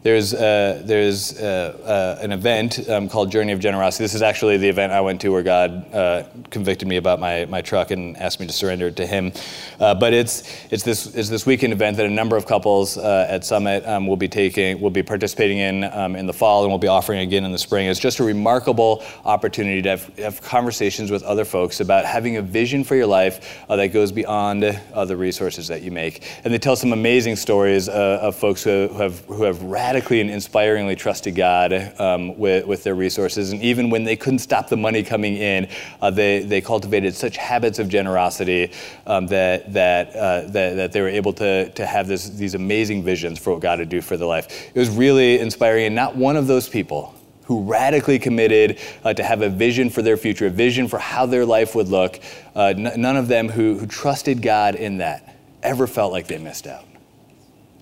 There's, 0.00 0.32
uh, 0.32 0.82
there's 0.84 1.36
uh, 1.40 2.16
uh, 2.18 2.22
an 2.22 2.30
event 2.30 2.88
um, 2.88 3.08
called 3.08 3.32
Journey 3.32 3.50
of 3.50 3.58
Generosity. 3.58 4.04
This 4.04 4.14
is 4.14 4.22
actually 4.22 4.56
the 4.56 4.68
event 4.68 4.92
I 4.92 5.00
went 5.00 5.20
to 5.22 5.30
where 5.30 5.42
God 5.42 5.92
uh, 5.92 6.22
convicted 6.50 6.86
me 6.86 6.98
about 6.98 7.18
my, 7.18 7.46
my 7.46 7.62
truck 7.62 7.90
and 7.90 8.16
asked 8.16 8.38
me 8.38 8.46
to 8.46 8.52
surrender 8.52 8.86
it 8.86 8.96
to 8.96 9.06
Him. 9.06 9.32
Uh, 9.80 9.94
but 9.94 10.12
it's, 10.12 10.44
it's, 10.70 10.84
this, 10.84 11.12
it's 11.16 11.28
this 11.28 11.44
weekend 11.46 11.72
event 11.72 11.96
that 11.96 12.06
a 12.06 12.10
number 12.10 12.36
of 12.36 12.46
couples 12.46 12.96
at 12.96 13.44
Summit 13.44 13.84
um, 13.86 14.06
will 14.06 14.16
be 14.16 14.28
taking, 14.28 14.80
will 14.80 14.90
be 14.90 15.02
participating 15.02 15.58
in 15.58 15.82
um, 15.84 16.14
in 16.14 16.26
the 16.26 16.32
fall, 16.32 16.62
and 16.62 16.70
will 16.70 16.78
be 16.78 16.88
offering 16.88 17.20
again 17.20 17.44
in 17.44 17.50
the 17.50 17.58
spring. 17.58 17.88
It's 17.88 17.98
just 17.98 18.20
a 18.20 18.24
remarkable 18.24 19.02
opportunity 19.24 19.82
to 19.82 19.90
have, 19.90 20.18
have 20.18 20.42
conversations 20.42 21.10
with 21.10 21.24
other 21.24 21.44
folks 21.44 21.80
about 21.80 22.04
having 22.04 22.36
a 22.36 22.42
vision 22.42 22.84
for 22.84 22.94
your 22.94 23.06
life 23.06 23.64
that 23.68 23.88
goes 23.88 24.12
beyond 24.12 24.62
the 24.62 25.16
resources 25.16 25.66
that 25.68 25.82
you 25.82 25.90
make. 25.90 26.24
And 26.44 26.54
they 26.54 26.58
tell 26.58 26.76
some 26.76 26.92
amazing 26.92 27.34
stories 27.34 27.88
of 27.88 28.36
folks 28.36 28.62
who 28.62 28.88
have, 28.96 29.24
who 29.26 29.42
have 29.42 29.62
radically 29.88 30.20
and 30.20 30.28
inspiringly 30.28 30.94
trusted 30.94 31.34
God 31.34 31.72
um, 31.98 32.36
with, 32.36 32.66
with 32.66 32.84
their 32.84 32.94
resources. 32.94 33.52
And 33.52 33.62
even 33.62 33.88
when 33.88 34.04
they 34.04 34.16
couldn't 34.16 34.40
stop 34.40 34.68
the 34.68 34.76
money 34.76 35.02
coming 35.02 35.34
in, 35.38 35.66
uh, 36.02 36.10
they, 36.10 36.40
they 36.40 36.60
cultivated 36.60 37.14
such 37.14 37.38
habits 37.38 37.78
of 37.78 37.88
generosity 37.88 38.70
um, 39.06 39.26
that, 39.28 39.72
that, 39.72 40.14
uh, 40.14 40.42
that, 40.42 40.76
that, 40.76 40.92
they 40.92 41.00
were 41.00 41.08
able 41.08 41.32
to, 41.32 41.70
to 41.70 41.86
have 41.86 42.06
this, 42.06 42.28
these 42.28 42.54
amazing 42.54 43.02
visions 43.02 43.38
for 43.38 43.54
what 43.54 43.62
God 43.62 43.78
would 43.78 43.88
do 43.88 44.02
for 44.02 44.18
their 44.18 44.28
life. 44.28 44.70
It 44.74 44.78
was 44.78 44.90
really 44.90 45.38
inspiring. 45.38 45.86
And 45.86 45.94
not 45.94 46.14
one 46.14 46.36
of 46.36 46.46
those 46.46 46.68
people 46.68 47.14
who 47.44 47.62
radically 47.62 48.18
committed 48.18 48.78
uh, 49.04 49.14
to 49.14 49.22
have 49.22 49.40
a 49.40 49.48
vision 49.48 49.88
for 49.88 50.02
their 50.02 50.18
future, 50.18 50.48
a 50.48 50.50
vision 50.50 50.86
for 50.86 50.98
how 50.98 51.24
their 51.24 51.46
life 51.46 51.74
would 51.74 51.88
look, 51.88 52.20
uh, 52.54 52.74
n- 52.76 52.92
none 53.00 53.16
of 53.16 53.26
them 53.26 53.48
who, 53.48 53.78
who 53.78 53.86
trusted 53.86 54.42
God 54.42 54.74
in 54.74 54.98
that 54.98 55.34
ever 55.62 55.86
felt 55.86 56.12
like 56.12 56.26
they 56.26 56.36
missed 56.36 56.66
out 56.66 56.87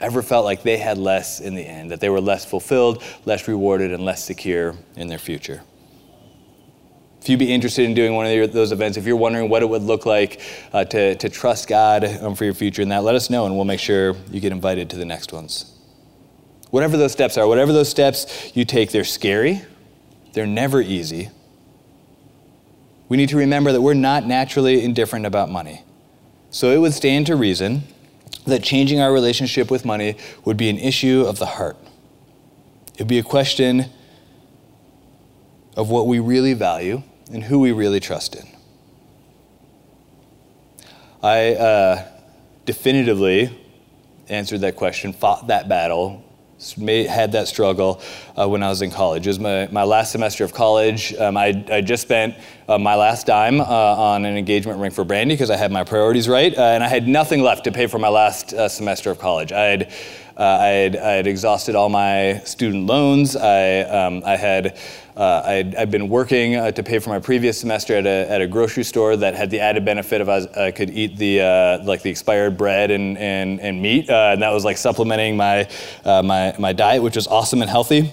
ever 0.01 0.23
felt 0.23 0.45
like 0.45 0.63
they 0.63 0.77
had 0.77 0.99
less 0.99 1.41
in 1.41 1.55
the 1.55 1.63
end, 1.63 1.91
that 1.91 2.01
they 2.01 2.09
were 2.09 2.21
less 2.21 2.45
fulfilled, 2.45 3.03
less 3.25 3.49
rewarded, 3.49 3.93
and 3.93 4.05
less 4.05 4.25
secure 4.25 4.75
in 4.97 5.09
their 5.09 5.19
future. 5.19 5.63
If 7.21 7.31
you'd 7.31 7.39
be 7.39 7.53
interested 7.53 7.85
in 7.85 7.95
doing 7.95 8.15
one 8.15 8.27
of 8.27 8.53
those 8.53 8.71
events, 8.71 8.97
if 8.97 9.05
you're 9.05 9.17
wondering 9.17 9.49
what 9.49 9.63
it 9.63 9.69
would 9.69 9.83
look 9.83 10.07
like 10.07 10.41
uh, 10.73 10.85
to, 10.85 11.17
to 11.17 11.29
trust 11.29 11.67
God 11.67 12.05
um, 12.05 12.37
for 12.37 12.45
your 12.45 12.55
future 12.55 12.83
in 12.83 12.91
that, 12.91 13.03
let 13.03 13.17
us 13.17 13.31
know 13.31 13.47
and 13.47 13.57
we'll 13.57 13.65
make 13.65 13.81
sure 13.81 14.15
you 14.31 14.39
get 14.39 14.53
invited 14.53 14.91
to 14.91 14.97
the 14.97 15.05
next 15.05 15.33
ones. 15.33 15.73
Whatever 16.71 16.97
those 16.97 17.13
steps 17.13 17.37
are, 17.37 17.49
whatever 17.49 17.73
those 17.73 17.89
steps 17.89 18.53
you 18.55 18.65
take, 18.65 18.93
they're 18.93 19.03
scary, 19.03 19.63
they're 20.35 20.47
never 20.47 20.81
easy. 20.81 21.31
We 23.09 23.17
need 23.17 23.31
to 23.31 23.37
remember 23.39 23.73
that 23.73 23.81
we're 23.81 23.95
not 23.95 24.27
naturally 24.27 24.85
indifferent 24.85 25.27
about 25.27 25.51
money. 25.51 25.83
So 26.51 26.71
it 26.71 26.79
would 26.79 26.93
stand 26.93 27.27
to 27.27 27.37
reason 27.37 27.83
that 28.47 28.63
changing 28.63 29.01
our 29.01 29.13
relationship 29.13 29.71
with 29.71 29.85
money 29.85 30.17
would 30.45 30.57
be 30.57 30.69
an 30.69 30.79
issue 30.79 31.25
of 31.27 31.39
the 31.39 31.47
heart. 31.47 31.77
It 32.95 33.01
would 33.01 33.09
be 33.09 33.19
a 33.19 33.23
question 33.23 33.87
of 35.77 35.91
what 35.91 36.07
we 36.07 36.19
really 36.19 36.55
value 36.55 37.03
and 37.33 37.45
who 37.45 37.59
we 37.59 37.73
really 37.73 38.01
trust 38.01 38.35
in. 38.35 38.47
I 41.23 41.55
uh, 41.55 42.09
definitively 42.65 43.59
answered 44.29 44.61
that 44.63 44.77
question, 44.77 45.13
fought 45.13 45.49
that 45.49 45.69
battle 45.69 46.25
had 46.59 47.33
that 47.33 47.49
struggle 47.49 48.01
uh, 48.35 48.49
when 48.49 48.62
I 48.62 48.69
was 48.69 48.81
in 48.81 48.90
college. 48.90 49.27
It 49.27 49.31
was 49.31 49.38
my, 49.38 49.69
my 49.71 49.85
last 49.85 50.12
semester 50.12 50.42
of 50.42 50.55
college. 50.55 51.14
Um, 51.14 51.37
I, 51.37 51.64
I 51.71 51.81
just 51.83 52.03
spent 52.03 52.35
uh, 52.69 52.79
my 52.79 52.95
last 52.95 53.27
dime 53.27 53.61
uh, 53.61 53.64
on 53.64 54.25
an 54.25 54.37
engagement 54.37 54.81
ring 54.81 54.90
for 54.90 55.05
Brandy 55.05 55.35
because 55.35 55.51
I 55.51 55.57
had 55.57 55.71
my 55.71 55.85
priorities 55.85 56.29
right, 56.29 56.57
uh, 56.57 56.62
and 56.62 56.83
I 56.83 56.88
had 56.88 57.07
nothing 57.07 57.42
left 57.42 57.64
to 57.64 57.73
pay 57.73 57.87
for 57.87 57.99
my 57.99 58.09
last 58.09 58.55
uh, 58.55 58.69
semester 58.69 59.11
of 59.11 59.19
college. 59.19 59.53
I 59.53 59.64
had, 59.64 59.92
uh, 60.37 60.42
I, 60.42 60.66
had, 60.66 60.97
I 60.97 61.11
had 61.12 61.27
exhausted 61.27 61.75
all 61.75 61.90
my 61.90 62.40
student 62.45 62.87
loans. 62.87 63.37
I, 63.37 63.81
um, 63.81 64.23
I 64.25 64.37
had 64.37 64.79
uh, 65.17 65.43
I'd, 65.45 65.75
I'd, 65.77 65.91
been 65.91 66.09
working 66.09 66.57
uh, 66.57 66.71
to 66.73 66.83
pay 66.83 66.99
for 66.99 67.11
my 67.11 67.19
previous 67.19 67.59
semester 67.59 67.97
at 67.97 68.07
a, 68.07 68.31
at 68.31 68.43
a 68.43 68.47
grocery 68.47 68.85
store 68.85 69.17
that 69.17 69.35
had 69.35 69.51
the 69.51 69.61
added 69.61 69.85
benefit 69.85 70.21
of 70.21 70.29
I, 70.29 70.47
I 70.67 70.71
could 70.71 70.91
eat 70.91 71.17
the 71.17 71.41
uh, 71.41 71.85
like 71.85 72.03
the 72.03 72.11
expired 72.11 72.59
bread 72.59 72.91
and, 72.91 73.17
and, 73.17 73.61
and 73.61 73.81
meat, 73.81 74.11
uh, 74.11 74.31
and 74.33 74.43
that 74.43 74.51
was 74.51 74.65
like 74.65 74.77
supplementing 74.77 75.37
my, 75.37 75.69
uh, 76.05 76.23
my, 76.23 76.55
my 76.59 76.73
diet, 76.73 77.03
which 77.03 77.17
was 77.17 77.27
awesome 77.27 77.63
and 77.63 77.71
healthy. 77.71 78.13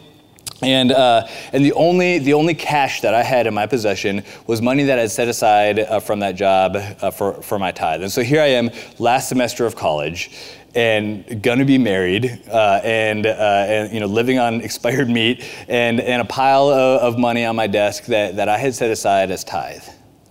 And, 0.64 0.92
uh, 0.92 1.28
and 1.52 1.64
the, 1.64 1.74
only, 1.74 2.20
the 2.20 2.34
only 2.34 2.54
cash 2.54 3.02
that 3.02 3.14
I 3.14 3.24
had 3.24 3.48
in 3.48 3.54
my 3.54 3.68
possession 3.68 4.24
was 4.48 4.62
money 4.62 4.84
that 4.84 5.00
I'd 5.00 5.12
set 5.12 5.28
aside 5.28 5.80
uh, 5.80 6.00
from 6.00 6.20
that 6.20 6.36
job 6.36 6.76
uh, 6.76 7.12
for, 7.12 7.42
for 7.42 7.60
my 7.60 7.72
tithe. 7.72 8.04
And 8.04 8.12
so 8.12 8.24
here 8.24 8.42
I 8.42 8.48
am, 8.48 8.70
last 9.00 9.30
semester 9.30 9.66
of 9.66 9.76
college, 9.76 10.32
and 10.76 11.42
gonna 11.44 11.66
be 11.66 11.78
married 11.78 12.42
uh, 12.50 12.82
and, 12.84 13.26
uh, 13.26 13.30
and 13.30 13.94
you 13.94 14.00
know 14.00 14.08
living 14.08 14.40
on 14.40 14.62
expired 14.62 15.10
meat 15.10 15.46
and, 15.68 16.00
and 16.00 16.22
a 16.22 16.26
pile 16.26 16.70
of, 16.70 17.14
of, 17.14 17.20
money 17.20 17.46
on 17.46 17.56
my 17.56 17.68
desk 17.68 18.06
that, 18.06 18.38
that 18.38 18.50
I 18.50 18.58
had 18.58 18.74
set 18.74 18.90
aside 18.90 19.30
as 19.30 19.44
tithe. 19.44 19.84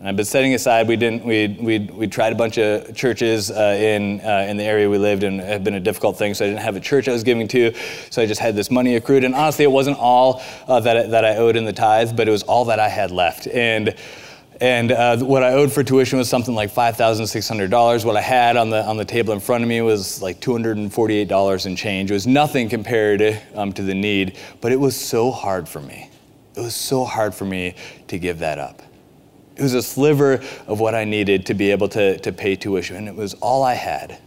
And 0.02 0.08
I've 0.08 0.16
been 0.16 0.24
setting 0.24 0.52
aside. 0.52 0.88
We 0.88 0.96
didn't. 0.96 1.24
We 1.24 1.56
we 1.60 1.78
we 1.78 2.08
tried 2.08 2.32
a 2.32 2.34
bunch 2.34 2.58
of 2.58 2.92
churches 2.92 3.52
uh, 3.52 3.76
in 3.78 4.20
uh, 4.20 4.46
in 4.48 4.56
the 4.56 4.64
area 4.64 4.90
we 4.90 4.98
lived 4.98 5.22
in. 5.22 5.38
It 5.38 5.46
had 5.46 5.62
been 5.62 5.74
a 5.74 5.80
difficult 5.80 6.18
thing, 6.18 6.34
so 6.34 6.44
I 6.44 6.48
didn't 6.48 6.62
have 6.62 6.74
a 6.74 6.80
church 6.80 7.06
I 7.06 7.12
was 7.12 7.22
giving 7.22 7.46
to. 7.46 7.72
So 8.10 8.20
I 8.20 8.26
just 8.26 8.40
had 8.40 8.56
this 8.56 8.68
money 8.68 8.96
accrued. 8.96 9.22
And 9.22 9.32
honestly, 9.32 9.64
it 9.64 9.70
wasn't 9.70 9.98
all 9.98 10.42
uh, 10.66 10.80
that 10.80 11.12
that 11.12 11.24
I 11.24 11.36
owed 11.36 11.54
in 11.54 11.64
the 11.64 11.72
tithe, 11.72 12.16
but 12.16 12.26
it 12.26 12.32
was 12.32 12.42
all 12.42 12.64
that 12.64 12.80
I 12.80 12.88
had 12.88 13.12
left. 13.12 13.46
And 13.46 13.94
and 14.60 14.90
uh, 14.90 15.18
what 15.18 15.44
I 15.44 15.52
owed 15.52 15.70
for 15.70 15.84
tuition 15.84 16.18
was 16.18 16.28
something 16.28 16.54
like 16.54 16.74
$5,600. 16.74 18.04
What 18.04 18.16
I 18.16 18.20
had 18.20 18.56
on 18.56 18.70
the, 18.70 18.84
on 18.84 18.96
the 18.96 19.04
table 19.04 19.32
in 19.32 19.40
front 19.40 19.64
of 19.64 19.68
me 19.68 19.80
was 19.82 20.22
like 20.22 20.40
$248 20.40 21.66
in 21.66 21.74
change. 21.74 22.10
It 22.10 22.14
was 22.14 22.28
nothing 22.28 22.68
compared 22.68 23.40
um, 23.54 23.72
to 23.72 23.82
the 23.82 23.94
need, 23.94 24.38
but 24.60 24.70
it 24.70 24.78
was 24.78 24.94
so 24.94 25.32
hard 25.32 25.68
for 25.68 25.80
me. 25.80 26.10
It 26.54 26.60
was 26.60 26.76
so 26.76 27.04
hard 27.04 27.34
for 27.34 27.44
me 27.44 27.74
to 28.06 28.18
give 28.20 28.38
that 28.40 28.58
up. 28.58 28.82
It 29.62 29.66
was 29.66 29.74
a 29.74 29.82
sliver 29.82 30.42
of 30.66 30.80
what 30.80 30.96
I 30.96 31.04
needed 31.04 31.46
to 31.46 31.54
be 31.54 31.70
able 31.70 31.88
to, 31.90 32.18
to 32.18 32.32
pay 32.32 32.56
tuition, 32.56 32.96
and 32.96 33.06
it 33.06 33.14
was 33.14 33.34
all 33.34 33.62
I 33.62 33.74
had. 33.74 34.18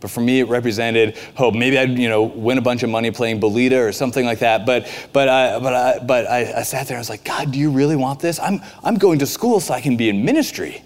But 0.00 0.10
for 0.10 0.20
me, 0.20 0.40
it 0.40 0.48
represented 0.48 1.16
hope. 1.36 1.54
Maybe 1.54 1.78
I'd 1.78 1.96
you 1.96 2.08
know 2.08 2.24
win 2.24 2.58
a 2.58 2.60
bunch 2.60 2.82
of 2.82 2.90
money 2.90 3.12
playing 3.12 3.40
Bolita 3.40 3.88
or 3.88 3.92
something 3.92 4.24
like 4.24 4.40
that. 4.40 4.66
But 4.66 4.88
but 5.12 5.28
I 5.28 5.60
but 5.60 5.74
I 5.74 5.98
but 6.00 6.26
I, 6.26 6.58
I 6.58 6.62
sat 6.62 6.88
there. 6.88 6.96
and 6.96 6.98
I 6.98 7.00
was 7.00 7.08
like, 7.08 7.24
God, 7.24 7.52
do 7.52 7.58
you 7.58 7.70
really 7.70 7.94
want 7.94 8.18
this? 8.18 8.40
I'm 8.40 8.60
I'm 8.82 8.96
going 8.96 9.20
to 9.20 9.26
school 9.26 9.60
so 9.60 9.74
I 9.74 9.80
can 9.80 9.96
be 9.96 10.08
in 10.08 10.24
ministry. 10.24 10.82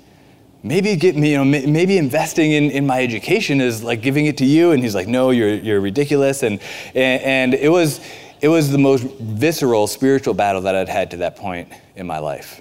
Maybe 0.63 0.95
get 0.97 1.17
me 1.17 1.33
you 1.33 1.43
know 1.43 1.45
maybe 1.45 1.97
investing 1.97 2.53
in, 2.53 2.71
in 2.71 2.87
my 2.87 3.03
education 3.03 3.63
is 3.63 3.83
like 3.83 4.03
giving 4.03 4.27
it 4.27 4.37
to 4.39 4.45
you. 4.45 4.73
And 4.73 4.83
he's 4.83 4.95
like, 4.95 5.09
No, 5.09 5.31
you're 5.31 5.55
you're 5.55 5.81
ridiculous. 5.81 6.43
And 6.43 6.61
and, 6.95 7.23
and 7.23 7.55
it 7.55 7.71
was 7.71 8.01
it 8.43 8.49
was 8.49 8.71
the 8.71 8.79
most 8.79 9.05
visceral 9.05 9.87
spiritual 9.87 10.35
battle 10.35 10.61
that 10.63 10.75
I'd 10.75 10.91
had 10.91 11.11
to 11.13 11.17
that 11.19 11.37
point 11.37 11.73
in 11.97 12.07
my 12.07 12.19
life. 12.19 12.61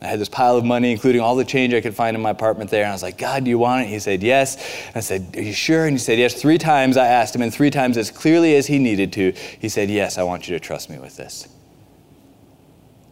I 0.00 0.06
had 0.06 0.20
this 0.20 0.28
pile 0.28 0.56
of 0.56 0.64
money, 0.64 0.92
including 0.92 1.20
all 1.20 1.34
the 1.34 1.44
change 1.44 1.74
I 1.74 1.80
could 1.80 1.94
find 1.94 2.16
in 2.16 2.22
my 2.22 2.30
apartment 2.30 2.70
there. 2.70 2.82
And 2.82 2.90
I 2.90 2.94
was 2.94 3.02
like, 3.02 3.18
God, 3.18 3.42
do 3.42 3.50
you 3.50 3.58
want 3.58 3.82
it? 3.82 3.88
He 3.88 3.98
said, 3.98 4.22
Yes. 4.22 4.56
And 4.88 4.96
I 4.96 5.00
said, 5.00 5.34
Are 5.36 5.42
you 5.42 5.52
sure? 5.52 5.86
And 5.86 5.94
he 5.94 5.98
said, 5.98 6.18
Yes. 6.18 6.34
Three 6.34 6.58
times 6.58 6.96
I 6.96 7.06
asked 7.06 7.34
him, 7.34 7.42
and 7.42 7.52
three 7.52 7.70
times 7.70 7.96
as 7.96 8.10
clearly 8.10 8.54
as 8.54 8.68
he 8.68 8.78
needed 8.78 9.12
to, 9.14 9.32
he 9.58 9.68
said, 9.68 9.90
Yes, 9.90 10.16
I 10.16 10.22
want 10.22 10.48
you 10.48 10.54
to 10.56 10.60
trust 10.60 10.88
me 10.88 10.98
with 10.98 11.16
this. 11.16 11.48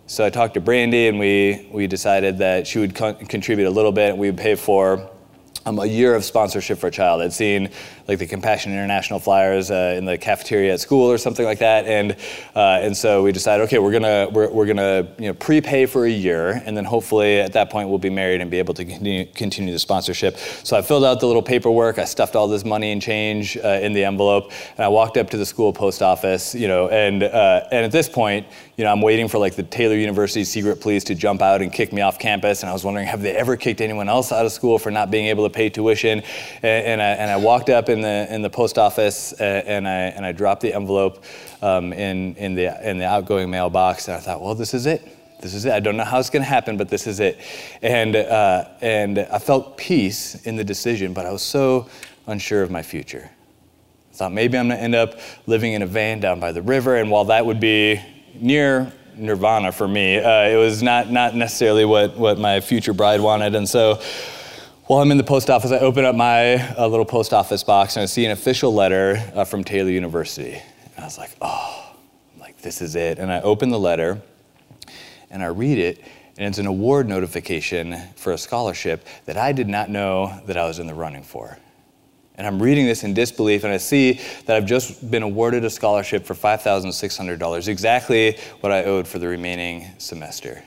So 0.06 0.24
I 0.24 0.30
talked 0.30 0.54
to 0.54 0.60
Brandy, 0.60 1.08
and 1.08 1.18
we, 1.18 1.68
we 1.72 1.88
decided 1.88 2.38
that 2.38 2.68
she 2.68 2.78
would 2.78 2.94
con- 2.94 3.16
contribute 3.26 3.66
a 3.66 3.70
little 3.70 3.90
bit. 3.90 4.10
And 4.10 4.18
we 4.18 4.30
would 4.30 4.38
pay 4.38 4.54
for 4.54 5.10
um, 5.66 5.78
a 5.80 5.86
year 5.86 6.14
of 6.14 6.24
sponsorship 6.24 6.78
for 6.78 6.86
a 6.86 6.90
child. 6.90 7.20
I'd 7.20 7.32
seen 7.32 7.70
like 8.06 8.18
the 8.20 8.26
Compassion 8.26 8.72
International 8.72 9.18
flyers 9.18 9.70
uh, 9.70 9.94
in 9.98 10.04
the 10.04 10.16
cafeteria 10.16 10.72
at 10.72 10.80
school 10.80 11.10
or 11.10 11.18
something 11.18 11.44
like 11.44 11.58
that, 11.58 11.86
and 11.86 12.12
uh, 12.54 12.78
and 12.80 12.96
so 12.96 13.24
we 13.24 13.32
decided, 13.32 13.64
okay, 13.64 13.78
we're 13.78 13.92
gonna 13.92 14.28
we're, 14.32 14.48
we're 14.48 14.66
gonna 14.66 15.08
you 15.18 15.26
know 15.26 15.34
prepay 15.34 15.86
for 15.86 16.06
a 16.06 16.10
year, 16.10 16.62
and 16.64 16.76
then 16.76 16.84
hopefully 16.84 17.40
at 17.40 17.52
that 17.52 17.68
point 17.68 17.88
we'll 17.88 17.98
be 17.98 18.10
married 18.10 18.40
and 18.40 18.50
be 18.50 18.58
able 18.58 18.74
to 18.74 18.84
continue, 18.84 19.26
continue 19.26 19.72
the 19.72 19.78
sponsorship. 19.78 20.36
So 20.36 20.76
I 20.76 20.82
filled 20.82 21.04
out 21.04 21.18
the 21.18 21.26
little 21.26 21.42
paperwork, 21.42 21.98
I 21.98 22.04
stuffed 22.04 22.36
all 22.36 22.46
this 22.46 22.64
money 22.64 22.92
and 22.92 23.02
change 23.02 23.56
uh, 23.56 23.80
in 23.82 23.92
the 23.92 24.04
envelope, 24.04 24.52
and 24.76 24.84
I 24.84 24.88
walked 24.88 25.16
up 25.16 25.28
to 25.30 25.36
the 25.36 25.46
school 25.46 25.72
post 25.72 26.00
office, 26.00 26.54
you 26.54 26.68
know, 26.68 26.88
and 26.88 27.24
uh, 27.24 27.66
and 27.72 27.84
at 27.84 27.90
this 27.90 28.08
point, 28.08 28.46
you 28.76 28.84
know, 28.84 28.92
I'm 28.92 29.02
waiting 29.02 29.26
for 29.26 29.38
like 29.38 29.56
the 29.56 29.64
Taylor 29.64 29.96
University 29.96 30.44
secret 30.44 30.80
police 30.80 31.02
to 31.04 31.16
jump 31.16 31.42
out 31.42 31.60
and 31.60 31.72
kick 31.72 31.92
me 31.92 32.02
off 32.02 32.20
campus, 32.20 32.62
and 32.62 32.70
I 32.70 32.72
was 32.72 32.84
wondering, 32.84 33.08
have 33.08 33.20
they 33.20 33.34
ever 33.34 33.56
kicked 33.56 33.80
anyone 33.80 34.08
else 34.08 34.30
out 34.30 34.46
of 34.46 34.52
school 34.52 34.78
for 34.78 34.92
not 34.92 35.10
being 35.10 35.26
able 35.26 35.48
to 35.48 35.55
pay 35.56 35.70
tuition? 35.70 36.22
And, 36.62 36.86
and 36.86 37.02
I 37.02 37.08
and 37.22 37.30
I 37.30 37.36
walked 37.36 37.70
up 37.70 37.88
in 37.88 38.00
the 38.02 38.32
in 38.32 38.42
the 38.42 38.50
post 38.50 38.78
office 38.78 39.32
uh, 39.40 39.44
and 39.66 39.88
I 39.88 40.00
and 40.16 40.24
I 40.24 40.32
dropped 40.32 40.60
the 40.60 40.74
envelope 40.74 41.24
um, 41.62 41.92
in 41.92 42.36
in 42.36 42.54
the 42.54 42.88
in 42.88 42.98
the 42.98 43.06
outgoing 43.06 43.50
mailbox 43.50 44.08
and 44.08 44.16
I 44.16 44.20
thought, 44.20 44.40
well, 44.40 44.54
this 44.54 44.74
is 44.74 44.86
it. 44.86 45.02
This 45.40 45.54
is 45.54 45.64
it. 45.66 45.72
I 45.72 45.80
don't 45.80 45.96
know 45.96 46.04
how 46.04 46.18
it's 46.18 46.30
going 46.30 46.42
to 46.42 46.48
happen, 46.48 46.76
but 46.76 46.88
this 46.88 47.06
is 47.06 47.20
it. 47.20 47.38
And 47.82 48.16
uh, 48.16 48.68
and 48.80 49.18
I 49.18 49.38
felt 49.38 49.76
peace 49.76 50.46
in 50.46 50.56
the 50.56 50.64
decision, 50.64 51.12
but 51.12 51.26
I 51.26 51.32
was 51.32 51.42
so 51.42 51.88
unsure 52.26 52.62
of 52.62 52.70
my 52.70 52.82
future. 52.82 53.30
I 54.12 54.16
thought 54.16 54.32
maybe 54.32 54.56
I'm 54.56 54.68
going 54.68 54.78
to 54.78 54.82
end 54.82 54.94
up 54.94 55.18
living 55.46 55.74
in 55.74 55.82
a 55.82 55.86
van 55.86 56.20
down 56.20 56.40
by 56.40 56.52
the 56.52 56.62
river, 56.62 56.96
and 56.96 57.10
while 57.10 57.26
that 57.26 57.44
would 57.44 57.60
be 57.60 58.00
near 58.34 58.92
nirvana 59.14 59.72
for 59.72 59.88
me, 59.88 60.18
uh, 60.18 60.48
it 60.48 60.56
was 60.56 60.82
not 60.82 61.10
not 61.10 61.34
necessarily 61.34 61.84
what 61.84 62.16
what 62.16 62.38
my 62.38 62.60
future 62.60 62.94
bride 62.94 63.20
wanted, 63.20 63.54
and 63.54 63.68
so 63.68 64.00
while 64.86 65.02
I'm 65.02 65.10
in 65.10 65.16
the 65.16 65.24
post 65.24 65.50
office, 65.50 65.72
I 65.72 65.78
open 65.80 66.04
up 66.04 66.14
my 66.14 66.54
uh, 66.78 66.86
little 66.86 67.04
post 67.04 67.32
office 67.32 67.64
box 67.64 67.96
and 67.96 68.04
I 68.04 68.06
see 68.06 68.24
an 68.24 68.30
official 68.30 68.72
letter 68.72 69.20
uh, 69.34 69.44
from 69.44 69.64
Taylor 69.64 69.90
University. 69.90 70.52
And 70.94 70.98
I 70.98 71.04
was 71.04 71.18
like, 71.18 71.30
oh, 71.42 71.92
like 72.38 72.58
this 72.58 72.80
is 72.80 72.94
it. 72.94 73.18
And 73.18 73.32
I 73.32 73.40
open 73.40 73.70
the 73.70 73.80
letter 73.80 74.22
and 75.28 75.42
I 75.42 75.46
read 75.46 75.78
it, 75.78 76.04
and 76.38 76.46
it's 76.46 76.58
an 76.58 76.66
award 76.66 77.08
notification 77.08 78.00
for 78.14 78.32
a 78.32 78.38
scholarship 78.38 79.04
that 79.24 79.36
I 79.36 79.50
did 79.50 79.68
not 79.68 79.90
know 79.90 80.40
that 80.46 80.56
I 80.56 80.66
was 80.66 80.78
in 80.78 80.86
the 80.86 80.94
running 80.94 81.24
for. 81.24 81.58
And 82.36 82.46
I'm 82.46 82.62
reading 82.62 82.86
this 82.86 83.02
in 83.02 83.12
disbelief, 83.12 83.64
and 83.64 83.72
I 83.72 83.78
see 83.78 84.20
that 84.44 84.56
I've 84.56 84.66
just 84.66 85.10
been 85.10 85.24
awarded 85.24 85.64
a 85.64 85.70
scholarship 85.70 86.24
for 86.24 86.34
$5,600, 86.34 87.66
exactly 87.66 88.38
what 88.60 88.70
I 88.70 88.84
owed 88.84 89.08
for 89.08 89.18
the 89.18 89.26
remaining 89.26 89.88
semester. 89.98 90.62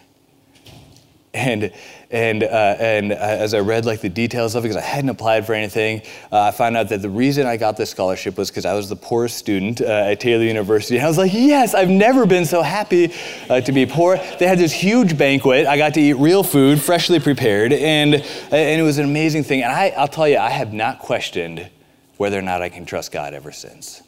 And 1.34 1.72
and, 2.12 2.42
uh, 2.42 2.48
and 2.80 3.12
uh, 3.12 3.16
as 3.16 3.54
I 3.54 3.60
read 3.60 3.86
like 3.86 4.02
the 4.02 4.10
details 4.10 4.56
of 4.56 4.64
it, 4.64 4.70
because 4.70 4.82
I 4.82 4.86
hadn't 4.86 5.12
applied 5.12 5.46
for 5.46 5.54
anything, 5.54 6.02
uh, 6.32 6.42
I 6.42 6.52
found 6.52 6.76
out 6.76 6.90
that 6.90 7.04
the 7.04 7.10
reason 7.10 7.46
I 7.46 7.56
got 7.56 7.78
this 7.78 7.92
scholarship 7.92 8.36
was 8.36 8.50
because 8.50 8.66
I 8.66 8.74
was 8.74 8.90
the 8.90 8.96
poorest 8.96 9.38
student 9.38 9.80
uh, 9.80 9.86
at 9.86 10.20
Taylor 10.20 10.44
University. 10.44 10.96
And 10.96 11.06
I 11.06 11.08
was 11.08 11.20
like, 11.20 11.34
yes, 11.34 11.76
I've 11.76 11.90
never 11.90 12.26
been 12.26 12.46
so 12.46 12.64
happy 12.64 13.14
uh, 13.48 13.62
to 13.62 13.72
be 13.72 13.86
poor. 13.86 14.18
They 14.40 14.48
had 14.48 14.58
this 14.58 14.74
huge 14.74 15.20
banquet. 15.20 15.68
I 15.68 15.78
got 15.78 15.94
to 15.94 16.02
eat 16.02 16.14
real 16.14 16.42
food, 16.42 16.82
freshly 16.82 17.20
prepared, 17.20 17.74
and, 17.74 18.16
and 18.16 18.82
it 18.82 18.84
was 18.84 18.98
an 18.98 19.06
amazing 19.06 19.44
thing. 19.44 19.62
And 19.62 19.72
I, 19.72 19.90
I'll 19.90 20.08
tell 20.08 20.28
you, 20.28 20.40
I 20.40 20.50
have 20.50 20.74
not 20.74 21.00
questioned 21.00 21.70
whether 22.18 22.40
or 22.40 22.42
not 22.42 22.64
I 22.64 22.70
can 22.70 22.86
trust 22.86 23.12
God 23.12 23.36
ever 23.36 23.52
since. 23.52 24.02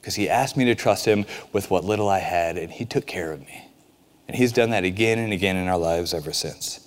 Because 0.00 0.16
He 0.16 0.28
asked 0.28 0.54
me 0.54 0.66
to 0.66 0.74
trust 0.74 1.06
Him 1.06 1.24
with 1.54 1.70
what 1.70 1.82
little 1.82 2.10
I 2.10 2.18
had, 2.18 2.58
and 2.58 2.70
He 2.70 2.84
took 2.84 3.06
care 3.06 3.32
of 3.32 3.40
me. 3.40 3.68
And 4.28 4.36
He's 4.36 4.52
done 4.52 4.70
that 4.70 4.84
again 4.84 5.18
and 5.18 5.32
again 5.32 5.56
in 5.56 5.68
our 5.68 5.78
lives 5.78 6.14
ever 6.14 6.32
since. 6.32 6.80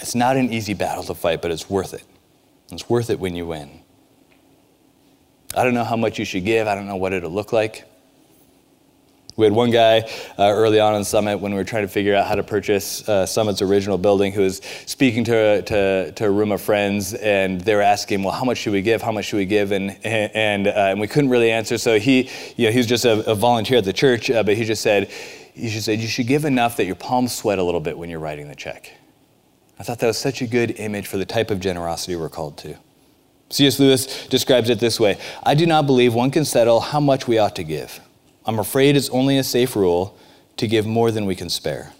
It's 0.00 0.14
not 0.14 0.36
an 0.36 0.52
easy 0.52 0.74
battle 0.74 1.04
to 1.04 1.14
fight, 1.14 1.42
but 1.42 1.50
it's 1.50 1.68
worth 1.68 1.92
it. 1.94 2.04
It's 2.72 2.88
worth 2.88 3.10
it 3.10 3.20
when 3.20 3.34
you 3.34 3.46
win. 3.46 3.80
I 5.54 5.64
don't 5.64 5.74
know 5.74 5.84
how 5.84 5.96
much 5.96 6.18
you 6.18 6.24
should 6.24 6.44
give, 6.44 6.68
I 6.68 6.74
don't 6.74 6.86
know 6.86 6.96
what 6.96 7.12
it'll 7.12 7.30
look 7.30 7.52
like. 7.52 7.89
We 9.40 9.46
had 9.46 9.54
one 9.54 9.70
guy 9.70 10.00
uh, 10.38 10.52
early 10.52 10.80
on 10.80 10.94
in 10.96 11.02
Summit 11.02 11.38
when 11.38 11.52
we 11.52 11.56
were 11.56 11.64
trying 11.64 11.84
to 11.84 11.88
figure 11.88 12.14
out 12.14 12.26
how 12.26 12.34
to 12.34 12.42
purchase 12.42 13.08
uh, 13.08 13.24
Summit's 13.24 13.62
original 13.62 13.96
building 13.96 14.34
who 14.34 14.42
was 14.42 14.60
speaking 14.84 15.24
to, 15.24 15.62
to, 15.62 16.12
to, 16.12 16.26
a 16.26 16.30
room 16.30 16.52
of 16.52 16.60
friends 16.60 17.14
and 17.14 17.58
they 17.62 17.74
were 17.74 17.80
asking, 17.80 18.22
well, 18.22 18.34
how 18.34 18.44
much 18.44 18.58
should 18.58 18.74
we 18.74 18.82
give? 18.82 19.00
How 19.00 19.12
much 19.12 19.24
should 19.24 19.38
we 19.38 19.46
give? 19.46 19.72
And, 19.72 19.96
and, 20.04 20.66
uh, 20.66 20.72
and 20.72 21.00
we 21.00 21.08
couldn't 21.08 21.30
really 21.30 21.50
answer. 21.50 21.78
So 21.78 21.98
he, 21.98 22.28
you 22.58 22.66
know, 22.66 22.70
he 22.70 22.76
was 22.76 22.86
just 22.86 23.06
a, 23.06 23.26
a 23.30 23.34
volunteer 23.34 23.78
at 23.78 23.86
the 23.86 23.94
church, 23.94 24.30
uh, 24.30 24.42
but 24.42 24.58
he 24.58 24.64
just 24.66 24.82
said, 24.82 25.10
he 25.54 25.70
just 25.70 25.86
said, 25.86 26.00
you 26.00 26.06
should 26.06 26.26
give 26.26 26.44
enough 26.44 26.76
that 26.76 26.84
your 26.84 26.94
palms 26.94 27.34
sweat 27.34 27.58
a 27.58 27.62
little 27.62 27.80
bit 27.80 27.96
when 27.96 28.10
you're 28.10 28.20
writing 28.20 28.46
the 28.46 28.54
check. 28.54 28.92
I 29.78 29.84
thought 29.84 30.00
that 30.00 30.06
was 30.06 30.18
such 30.18 30.42
a 30.42 30.46
good 30.46 30.72
image 30.72 31.06
for 31.06 31.16
the 31.16 31.24
type 31.24 31.50
of 31.50 31.60
generosity 31.60 32.14
we're 32.14 32.28
called 32.28 32.58
to. 32.58 32.76
C.S. 33.48 33.80
Lewis 33.80 34.26
describes 34.26 34.68
it 34.68 34.80
this 34.80 35.00
way 35.00 35.18
I 35.42 35.54
do 35.54 35.64
not 35.64 35.86
believe 35.86 36.12
one 36.12 36.30
can 36.30 36.44
settle 36.44 36.80
how 36.80 37.00
much 37.00 37.26
we 37.26 37.38
ought 37.38 37.56
to 37.56 37.64
give. 37.64 38.02
I'm 38.44 38.58
afraid 38.58 38.96
it's 38.96 39.10
only 39.10 39.38
a 39.38 39.44
safe 39.44 39.76
rule 39.76 40.18
to 40.56 40.66
give 40.66 40.86
more 40.86 41.10
than 41.10 41.26
we 41.26 41.36
can 41.36 41.48
spare. 41.48 41.92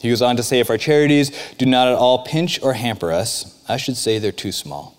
He 0.00 0.08
goes 0.08 0.22
on 0.22 0.36
to 0.36 0.42
say 0.42 0.60
if 0.60 0.70
our 0.70 0.78
charities 0.78 1.32
do 1.56 1.66
not 1.66 1.88
at 1.88 1.94
all 1.94 2.24
pinch 2.24 2.62
or 2.62 2.74
hamper 2.74 3.12
us, 3.12 3.62
I 3.68 3.76
should 3.76 3.96
say 3.96 4.18
they're 4.18 4.32
too 4.32 4.52
small. 4.52 4.97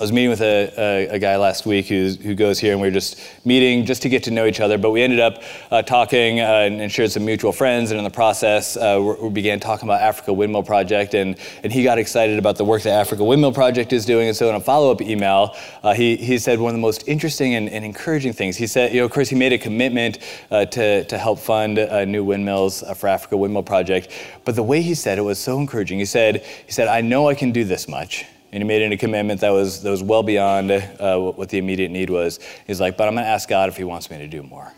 I 0.00 0.02
was 0.02 0.12
meeting 0.12 0.30
with 0.30 0.40
a, 0.40 0.72
a, 0.78 1.08
a 1.08 1.18
guy 1.18 1.36
last 1.36 1.66
week 1.66 1.88
who 1.88 2.34
goes 2.34 2.58
here, 2.58 2.72
and 2.72 2.80
we 2.80 2.88
were 2.88 2.92
just 2.92 3.20
meeting 3.44 3.84
just 3.84 4.00
to 4.00 4.08
get 4.08 4.22
to 4.22 4.30
know 4.30 4.46
each 4.46 4.58
other. 4.58 4.78
But 4.78 4.92
we 4.92 5.02
ended 5.02 5.20
up 5.20 5.42
uh, 5.70 5.82
talking 5.82 6.40
uh, 6.40 6.70
and 6.72 6.90
shared 6.90 7.12
some 7.12 7.26
mutual 7.26 7.52
friends, 7.52 7.90
and 7.90 7.98
in 7.98 8.04
the 8.04 8.08
process, 8.08 8.78
uh, 8.78 9.16
we 9.20 9.28
began 9.28 9.60
talking 9.60 9.86
about 9.86 10.00
Africa 10.00 10.32
Windmill 10.32 10.62
Project, 10.62 11.12
and, 11.12 11.36
and 11.62 11.70
he 11.70 11.82
got 11.82 11.98
excited 11.98 12.38
about 12.38 12.56
the 12.56 12.64
work 12.64 12.80
that 12.84 12.94
Africa 12.94 13.22
Windmill 13.22 13.52
Project 13.52 13.92
is 13.92 14.06
doing. 14.06 14.28
And 14.28 14.34
so, 14.34 14.48
in 14.48 14.54
a 14.54 14.60
follow-up 14.60 15.02
email, 15.02 15.54
uh, 15.82 15.92
he, 15.92 16.16
he 16.16 16.38
said 16.38 16.58
one 16.58 16.70
of 16.70 16.76
the 16.76 16.80
most 16.80 17.06
interesting 17.06 17.56
and, 17.56 17.68
and, 17.68 17.84
encouraging 17.84 18.32
things. 18.32 18.56
He 18.56 18.66
said, 18.66 18.94
you 18.94 19.00
know, 19.00 19.04
of 19.04 19.10
course, 19.10 19.28
he 19.28 19.36
made 19.36 19.52
a 19.52 19.58
commitment 19.58 20.20
uh, 20.50 20.64
to, 20.64 21.04
to 21.04 21.18
help 21.18 21.40
fund 21.40 21.78
uh, 21.78 22.06
new 22.06 22.24
windmills 22.24 22.82
for 22.96 23.06
Africa 23.06 23.36
Windmill 23.36 23.64
Project. 23.64 24.10
But 24.46 24.54
the 24.54 24.62
way 24.62 24.80
he 24.80 24.94
said 24.94 25.18
it 25.18 25.22
was 25.22 25.38
so 25.38 25.60
encouraging. 25.60 25.98
He 25.98 26.06
said, 26.06 26.42
he 26.64 26.72
said, 26.72 26.88
I 26.88 27.02
know 27.02 27.28
I 27.28 27.34
can 27.34 27.52
do 27.52 27.64
this 27.64 27.86
much 27.86 28.24
and 28.52 28.62
he 28.62 28.66
made 28.66 28.92
a 28.92 28.96
commitment 28.96 29.40
that 29.42 29.50
was, 29.50 29.82
that 29.82 29.90
was 29.90 30.02
well 30.02 30.22
beyond 30.22 30.70
uh, 30.72 31.18
what 31.18 31.48
the 31.48 31.58
immediate 31.58 31.90
need 31.90 32.10
was. 32.10 32.40
He's 32.66 32.80
like, 32.80 32.96
but 32.96 33.06
I'm 33.06 33.14
going 33.14 33.24
to 33.24 33.30
ask 33.30 33.48
God 33.48 33.68
if 33.68 33.76
he 33.76 33.84
wants 33.84 34.10
me 34.10 34.18
to 34.18 34.26
do 34.26 34.42
more. 34.42 34.72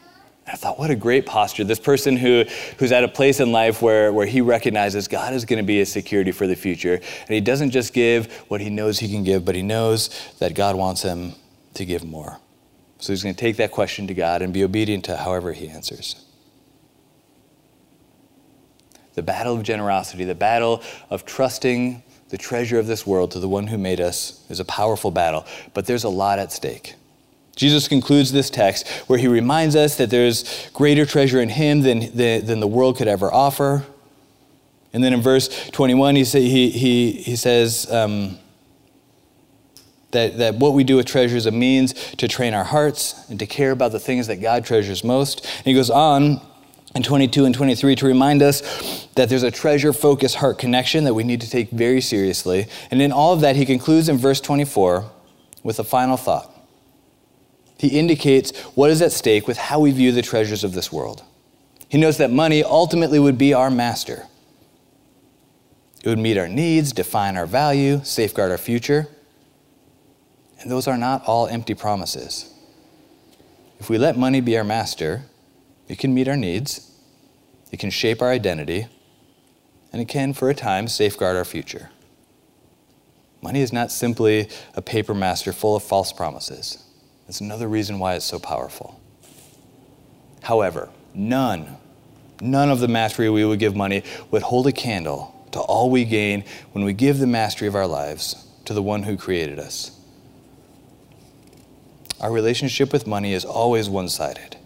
And 0.46 0.52
I 0.52 0.56
thought, 0.56 0.78
what 0.78 0.90
a 0.90 0.96
great 0.96 1.24
posture. 1.24 1.64
This 1.64 1.80
person 1.80 2.16
who, 2.16 2.44
who's 2.78 2.92
at 2.92 3.04
a 3.04 3.08
place 3.08 3.40
in 3.40 3.52
life 3.52 3.80
where, 3.80 4.12
where 4.12 4.26
he 4.26 4.40
recognizes 4.40 5.08
God 5.08 5.32
is 5.32 5.44
going 5.44 5.62
to 5.62 5.66
be 5.66 5.80
a 5.80 5.86
security 5.86 6.32
for 6.32 6.46
the 6.46 6.56
future. 6.56 6.94
And 6.96 7.28
he 7.28 7.40
doesn't 7.40 7.70
just 7.70 7.94
give 7.94 8.30
what 8.48 8.60
he 8.60 8.68
knows 8.68 8.98
he 8.98 9.08
can 9.08 9.24
give, 9.24 9.44
but 9.44 9.54
he 9.54 9.62
knows 9.62 10.10
that 10.38 10.54
God 10.54 10.76
wants 10.76 11.02
him 11.02 11.34
to 11.74 11.84
give 11.84 12.04
more. 12.04 12.38
So 12.98 13.12
he's 13.12 13.22
going 13.22 13.34
to 13.34 13.40
take 13.40 13.56
that 13.56 13.70
question 13.70 14.06
to 14.08 14.14
God 14.14 14.42
and 14.42 14.52
be 14.52 14.64
obedient 14.64 15.04
to 15.06 15.16
however 15.16 15.52
he 15.52 15.68
answers. 15.68 16.24
The 19.14 19.22
battle 19.22 19.54
of 19.54 19.62
generosity, 19.62 20.24
the 20.24 20.34
battle 20.34 20.82
of 21.10 21.24
trusting 21.24 22.02
the 22.32 22.38
treasure 22.38 22.78
of 22.78 22.86
this 22.86 23.06
world 23.06 23.30
to 23.30 23.38
the 23.38 23.48
one 23.48 23.66
who 23.66 23.76
made 23.76 24.00
us 24.00 24.42
is 24.48 24.58
a 24.58 24.64
powerful 24.64 25.10
battle, 25.10 25.44
but 25.74 25.84
there's 25.84 26.02
a 26.02 26.08
lot 26.08 26.38
at 26.38 26.50
stake. 26.50 26.94
Jesus 27.56 27.88
concludes 27.88 28.32
this 28.32 28.48
text 28.48 28.88
where 29.06 29.18
he 29.18 29.28
reminds 29.28 29.76
us 29.76 29.98
that 29.98 30.08
there's 30.08 30.70
greater 30.72 31.04
treasure 31.04 31.42
in 31.42 31.50
him 31.50 31.82
than, 31.82 32.16
than, 32.16 32.46
than 32.46 32.60
the 32.60 32.66
world 32.66 32.96
could 32.96 33.06
ever 33.06 33.30
offer. 33.30 33.84
And 34.94 35.04
then 35.04 35.12
in 35.12 35.20
verse 35.20 35.68
21, 35.72 36.16
he, 36.16 36.24
say, 36.24 36.48
he, 36.48 36.70
he, 36.70 37.12
he 37.12 37.36
says 37.36 37.86
um, 37.92 38.38
that, 40.12 40.38
that 40.38 40.54
what 40.54 40.72
we 40.72 40.84
do 40.84 40.96
with 40.96 41.04
treasure 41.04 41.36
is 41.36 41.44
a 41.44 41.50
means 41.50 41.92
to 42.16 42.28
train 42.28 42.54
our 42.54 42.64
hearts 42.64 43.28
and 43.28 43.38
to 43.40 43.46
care 43.46 43.72
about 43.72 43.92
the 43.92 44.00
things 44.00 44.26
that 44.28 44.36
God 44.36 44.64
treasures 44.64 45.04
most. 45.04 45.44
And 45.58 45.66
he 45.66 45.74
goes 45.74 45.90
on 45.90 46.40
and 46.94 47.04
22 47.04 47.44
and 47.44 47.54
23 47.54 47.96
to 47.96 48.06
remind 48.06 48.42
us 48.42 49.06
that 49.14 49.28
there's 49.28 49.42
a 49.42 49.50
treasure 49.50 49.92
focused 49.92 50.36
heart 50.36 50.58
connection 50.58 51.04
that 51.04 51.14
we 51.14 51.24
need 51.24 51.40
to 51.40 51.50
take 51.50 51.70
very 51.70 52.00
seriously. 52.00 52.66
And 52.90 53.00
in 53.00 53.12
all 53.12 53.32
of 53.32 53.40
that, 53.40 53.56
he 53.56 53.64
concludes 53.64 54.08
in 54.08 54.18
verse 54.18 54.40
24 54.40 55.10
with 55.62 55.78
a 55.78 55.84
final 55.84 56.16
thought. 56.16 56.50
He 57.78 57.98
indicates 57.98 58.56
what 58.76 58.90
is 58.90 59.02
at 59.02 59.12
stake 59.12 59.48
with 59.48 59.56
how 59.56 59.80
we 59.80 59.90
view 59.90 60.12
the 60.12 60.22
treasures 60.22 60.64
of 60.64 60.72
this 60.72 60.92
world. 60.92 61.22
He 61.88 61.98
knows 61.98 62.18
that 62.18 62.30
money 62.30 62.62
ultimately 62.62 63.18
would 63.18 63.36
be 63.36 63.54
our 63.54 63.70
master. 63.70 64.26
It 66.04 66.08
would 66.08 66.18
meet 66.18 66.38
our 66.38 66.48
needs, 66.48 66.92
define 66.92 67.36
our 67.36 67.46
value, 67.46 68.00
safeguard 68.04 68.50
our 68.50 68.58
future. 68.58 69.08
And 70.60 70.70
those 70.70 70.86
are 70.86 70.96
not 70.96 71.24
all 71.26 71.46
empty 71.46 71.74
promises. 71.74 72.52
If 73.78 73.90
we 73.90 73.98
let 73.98 74.16
money 74.16 74.40
be 74.40 74.56
our 74.56 74.64
master, 74.64 75.24
it 75.92 75.98
can 75.98 76.14
meet 76.14 76.26
our 76.26 76.38
needs, 76.38 76.90
it 77.70 77.78
can 77.78 77.90
shape 77.90 78.22
our 78.22 78.30
identity, 78.30 78.86
and 79.92 80.00
it 80.00 80.08
can, 80.08 80.32
for 80.32 80.48
a 80.48 80.54
time, 80.54 80.88
safeguard 80.88 81.36
our 81.36 81.44
future. 81.44 81.90
Money 83.42 83.60
is 83.60 83.74
not 83.74 83.92
simply 83.92 84.48
a 84.74 84.80
paper 84.80 85.12
master 85.12 85.52
full 85.52 85.76
of 85.76 85.82
false 85.82 86.10
promises. 86.10 86.82
That's 87.26 87.42
another 87.42 87.68
reason 87.68 87.98
why 87.98 88.14
it's 88.14 88.24
so 88.24 88.38
powerful. 88.38 88.98
However, 90.42 90.88
none, 91.12 91.76
none 92.40 92.70
of 92.70 92.80
the 92.80 92.88
mastery 92.88 93.28
we 93.28 93.44
would 93.44 93.58
give 93.58 93.76
money 93.76 94.02
would 94.30 94.42
hold 94.42 94.66
a 94.66 94.72
candle 94.72 95.46
to 95.52 95.60
all 95.60 95.90
we 95.90 96.06
gain 96.06 96.44
when 96.72 96.86
we 96.86 96.94
give 96.94 97.18
the 97.18 97.26
mastery 97.26 97.68
of 97.68 97.74
our 97.74 97.86
lives 97.86 98.46
to 98.64 98.72
the 98.72 98.82
one 98.82 99.02
who 99.02 99.18
created 99.18 99.58
us. 99.58 99.90
Our 102.18 102.32
relationship 102.32 102.94
with 102.94 103.06
money 103.06 103.34
is 103.34 103.44
always 103.44 103.90
one 103.90 104.08
sided, 104.08 104.56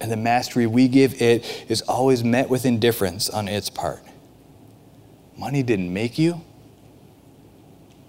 and 0.00 0.10
the 0.10 0.16
mastery 0.16 0.66
we 0.66 0.88
give 0.88 1.20
it 1.20 1.64
is 1.68 1.82
always 1.82 2.24
met 2.24 2.48
with 2.48 2.64
indifference 2.64 3.28
on 3.28 3.48
its 3.48 3.68
part. 3.68 4.02
Money 5.36 5.62
didn't 5.62 5.92
make 5.92 6.18
you, 6.18 6.42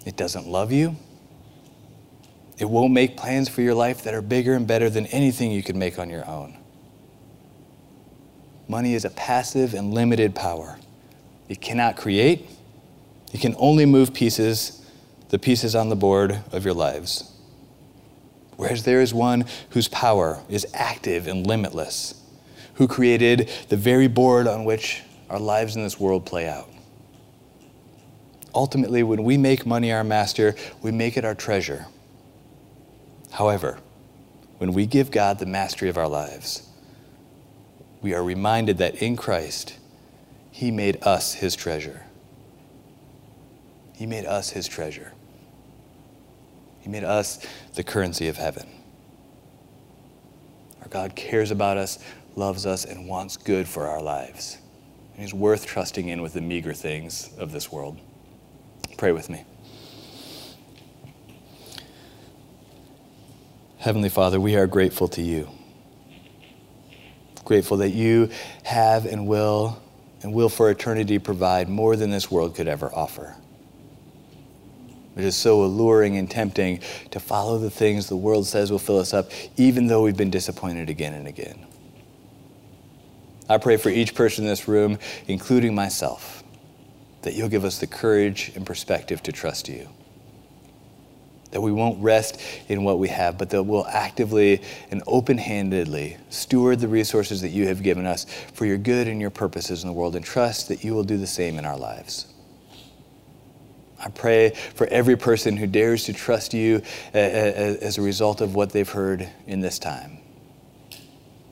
it 0.05 0.15
doesn't 0.15 0.47
love 0.47 0.71
you. 0.71 0.95
It 2.57 2.69
won't 2.69 2.93
make 2.93 3.17
plans 3.17 3.49
for 3.49 3.61
your 3.61 3.73
life 3.73 4.03
that 4.03 4.13
are 4.13 4.21
bigger 4.21 4.53
and 4.53 4.67
better 4.67 4.89
than 4.89 5.07
anything 5.07 5.51
you 5.51 5.63
could 5.63 5.75
make 5.75 5.97
on 5.97 6.09
your 6.09 6.27
own. 6.27 6.57
Money 8.67 8.93
is 8.93 9.03
a 9.03 9.09
passive 9.09 9.73
and 9.73 9.93
limited 9.93 10.35
power. 10.35 10.77
It 11.49 11.59
cannot 11.59 11.97
create, 11.97 12.47
it 13.33 13.41
can 13.41 13.55
only 13.57 13.85
move 13.85 14.13
pieces, 14.13 14.85
the 15.29 15.39
pieces 15.39 15.75
on 15.75 15.89
the 15.89 15.95
board 15.95 16.39
of 16.51 16.63
your 16.63 16.73
lives. 16.73 17.30
Whereas 18.57 18.83
there 18.83 19.01
is 19.01 19.13
one 19.13 19.45
whose 19.71 19.87
power 19.87 20.41
is 20.49 20.67
active 20.73 21.27
and 21.27 21.45
limitless, 21.47 22.21
who 22.75 22.87
created 22.87 23.49
the 23.69 23.77
very 23.77 24.07
board 24.07 24.47
on 24.47 24.65
which 24.65 25.01
our 25.29 25.39
lives 25.39 25.75
in 25.75 25.83
this 25.83 25.99
world 25.99 26.25
play 26.25 26.47
out. 26.47 26.69
Ultimately, 28.53 29.01
when 29.01 29.23
we 29.23 29.37
make 29.37 29.65
money 29.65 29.91
our 29.91 30.03
master, 30.03 30.55
we 30.81 30.91
make 30.91 31.15
it 31.17 31.23
our 31.23 31.35
treasure. 31.35 31.85
However, 33.31 33.79
when 34.57 34.73
we 34.73 34.85
give 34.85 35.09
God 35.09 35.39
the 35.39 35.45
mastery 35.45 35.89
of 35.89 35.97
our 35.97 36.09
lives, 36.09 36.67
we 38.01 38.13
are 38.13 38.23
reminded 38.23 38.77
that 38.79 38.95
in 38.95 39.15
Christ, 39.15 39.77
He 40.51 40.69
made 40.69 41.01
us 41.01 41.35
His 41.35 41.55
treasure. 41.55 42.03
He 43.95 44.05
made 44.05 44.25
us 44.25 44.49
His 44.49 44.67
treasure. 44.67 45.13
He 46.81 46.89
made 46.89 47.03
us 47.03 47.45
the 47.75 47.83
currency 47.83 48.27
of 48.27 48.37
heaven. 48.37 48.67
Our 50.81 50.87
God 50.87 51.15
cares 51.15 51.51
about 51.51 51.77
us, 51.77 51.99
loves 52.35 52.65
us, 52.65 52.85
and 52.85 53.07
wants 53.07 53.37
good 53.37 53.67
for 53.67 53.87
our 53.87 54.01
lives. 54.01 54.57
And 55.13 55.21
He's 55.21 55.33
worth 55.33 55.65
trusting 55.65 56.07
in 56.07 56.21
with 56.21 56.33
the 56.33 56.41
meager 56.41 56.73
things 56.73 57.31
of 57.37 57.51
this 57.51 57.71
world. 57.71 57.99
Pray 58.97 59.11
with 59.11 59.29
me. 59.29 59.45
Heavenly 63.77 64.09
Father, 64.09 64.39
we 64.39 64.55
are 64.55 64.67
grateful 64.67 65.07
to 65.09 65.21
you. 65.21 65.49
Grateful 67.43 67.77
that 67.77 67.89
you 67.89 68.29
have 68.63 69.05
and 69.05 69.27
will 69.27 69.81
and 70.21 70.33
will 70.33 70.49
for 70.49 70.69
eternity 70.69 71.17
provide 71.17 71.67
more 71.67 71.95
than 71.95 72.11
this 72.11 72.29
world 72.29 72.55
could 72.55 72.67
ever 72.67 72.93
offer. 72.93 73.35
It 75.21 75.25
is 75.25 75.35
so 75.35 75.63
alluring 75.63 76.17
and 76.17 76.27
tempting 76.27 76.79
to 77.11 77.19
follow 77.19 77.59
the 77.59 77.69
things 77.69 78.09
the 78.09 78.15
world 78.15 78.47
says 78.47 78.71
will 78.71 78.79
fill 78.79 78.97
us 78.97 79.13
up, 79.13 79.29
even 79.55 79.85
though 79.85 80.01
we've 80.01 80.17
been 80.17 80.31
disappointed 80.31 80.89
again 80.89 81.13
and 81.13 81.27
again. 81.27 81.67
I 83.47 83.59
pray 83.59 83.77
for 83.77 83.89
each 83.89 84.15
person 84.15 84.45
in 84.45 84.49
this 84.49 84.67
room, 84.67 84.97
including 85.27 85.75
myself, 85.75 86.43
that 87.21 87.35
you'll 87.35 87.49
give 87.49 87.65
us 87.65 87.77
the 87.77 87.85
courage 87.85 88.51
and 88.55 88.65
perspective 88.65 89.21
to 89.21 89.31
trust 89.31 89.69
you. 89.69 89.89
That 91.51 91.61
we 91.61 91.71
won't 91.71 92.01
rest 92.01 92.41
in 92.67 92.83
what 92.83 92.97
we 92.97 93.09
have, 93.09 93.37
but 93.37 93.51
that 93.51 93.61
we'll 93.61 93.85
actively 93.85 94.63
and 94.89 95.03
open 95.05 95.37
handedly 95.37 96.17
steward 96.31 96.79
the 96.79 96.87
resources 96.87 97.41
that 97.41 97.49
you 97.49 97.67
have 97.67 97.83
given 97.83 98.07
us 98.07 98.25
for 98.53 98.65
your 98.65 98.79
good 98.79 99.07
and 99.07 99.21
your 99.21 99.29
purposes 99.29 99.83
in 99.83 99.87
the 99.87 99.93
world 99.93 100.15
and 100.15 100.25
trust 100.25 100.67
that 100.69 100.83
you 100.83 100.95
will 100.95 101.03
do 101.03 101.17
the 101.17 101.27
same 101.27 101.59
in 101.59 101.65
our 101.65 101.77
lives. 101.77 102.30
I 104.03 104.09
pray 104.09 104.49
for 104.49 104.87
every 104.87 105.15
person 105.15 105.55
who 105.55 105.67
dares 105.67 106.05
to 106.05 106.13
trust 106.13 106.53
you 106.55 106.81
as 107.13 107.97
a 107.97 108.01
result 108.01 108.41
of 108.41 108.55
what 108.55 108.71
they've 108.71 108.89
heard 108.89 109.29
in 109.45 109.61
this 109.61 109.77
time. 109.77 110.17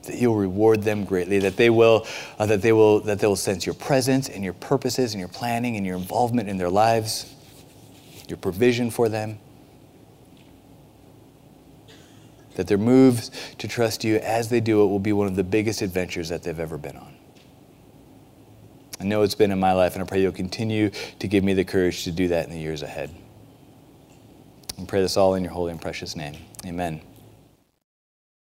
That 0.04 0.16
you'll 0.16 0.36
reward 0.36 0.82
them 0.82 1.04
greatly, 1.04 1.38
that 1.40 1.56
they 1.56 1.70
will, 1.70 2.06
uh, 2.38 2.46
that 2.46 2.62
they 2.62 2.72
will, 2.72 3.00
that 3.00 3.20
they 3.20 3.26
will 3.26 3.36
sense 3.36 3.66
your 3.66 3.74
presence 3.74 4.28
and 4.28 4.42
your 4.42 4.54
purposes 4.54 5.12
and 5.12 5.20
your 5.20 5.28
planning 5.28 5.76
and 5.76 5.86
your 5.86 5.96
involvement 5.96 6.48
in 6.48 6.56
their 6.56 6.70
lives, 6.70 7.32
your 8.26 8.38
provision 8.38 8.90
for 8.90 9.08
them. 9.08 9.38
That 12.56 12.66
their 12.66 12.78
moves 12.78 13.30
to 13.58 13.68
trust 13.68 14.02
you 14.02 14.16
as 14.16 14.48
they 14.48 14.60
do 14.60 14.82
it 14.82 14.86
will 14.86 14.98
be 14.98 15.12
one 15.12 15.28
of 15.28 15.36
the 15.36 15.44
biggest 15.44 15.82
adventures 15.82 16.30
that 16.30 16.42
they've 16.42 16.58
ever 16.58 16.78
been 16.78 16.96
on. 16.96 17.14
I 19.00 19.04
know 19.04 19.22
it's 19.22 19.34
been 19.34 19.50
in 19.50 19.58
my 19.58 19.72
life, 19.72 19.94
and 19.94 20.02
I 20.02 20.06
pray 20.06 20.20
you'll 20.20 20.32
continue 20.32 20.90
to 21.18 21.26
give 21.26 21.42
me 21.42 21.54
the 21.54 21.64
courage 21.64 22.04
to 22.04 22.12
do 22.12 22.28
that 22.28 22.46
in 22.46 22.52
the 22.52 22.60
years 22.60 22.82
ahead. 22.82 23.10
And 24.76 24.86
pray 24.86 25.00
this 25.00 25.16
all 25.16 25.34
in 25.34 25.42
your 25.42 25.52
holy 25.52 25.72
and 25.72 25.80
precious 25.80 26.14
name. 26.14 26.36
Amen. 26.66 27.00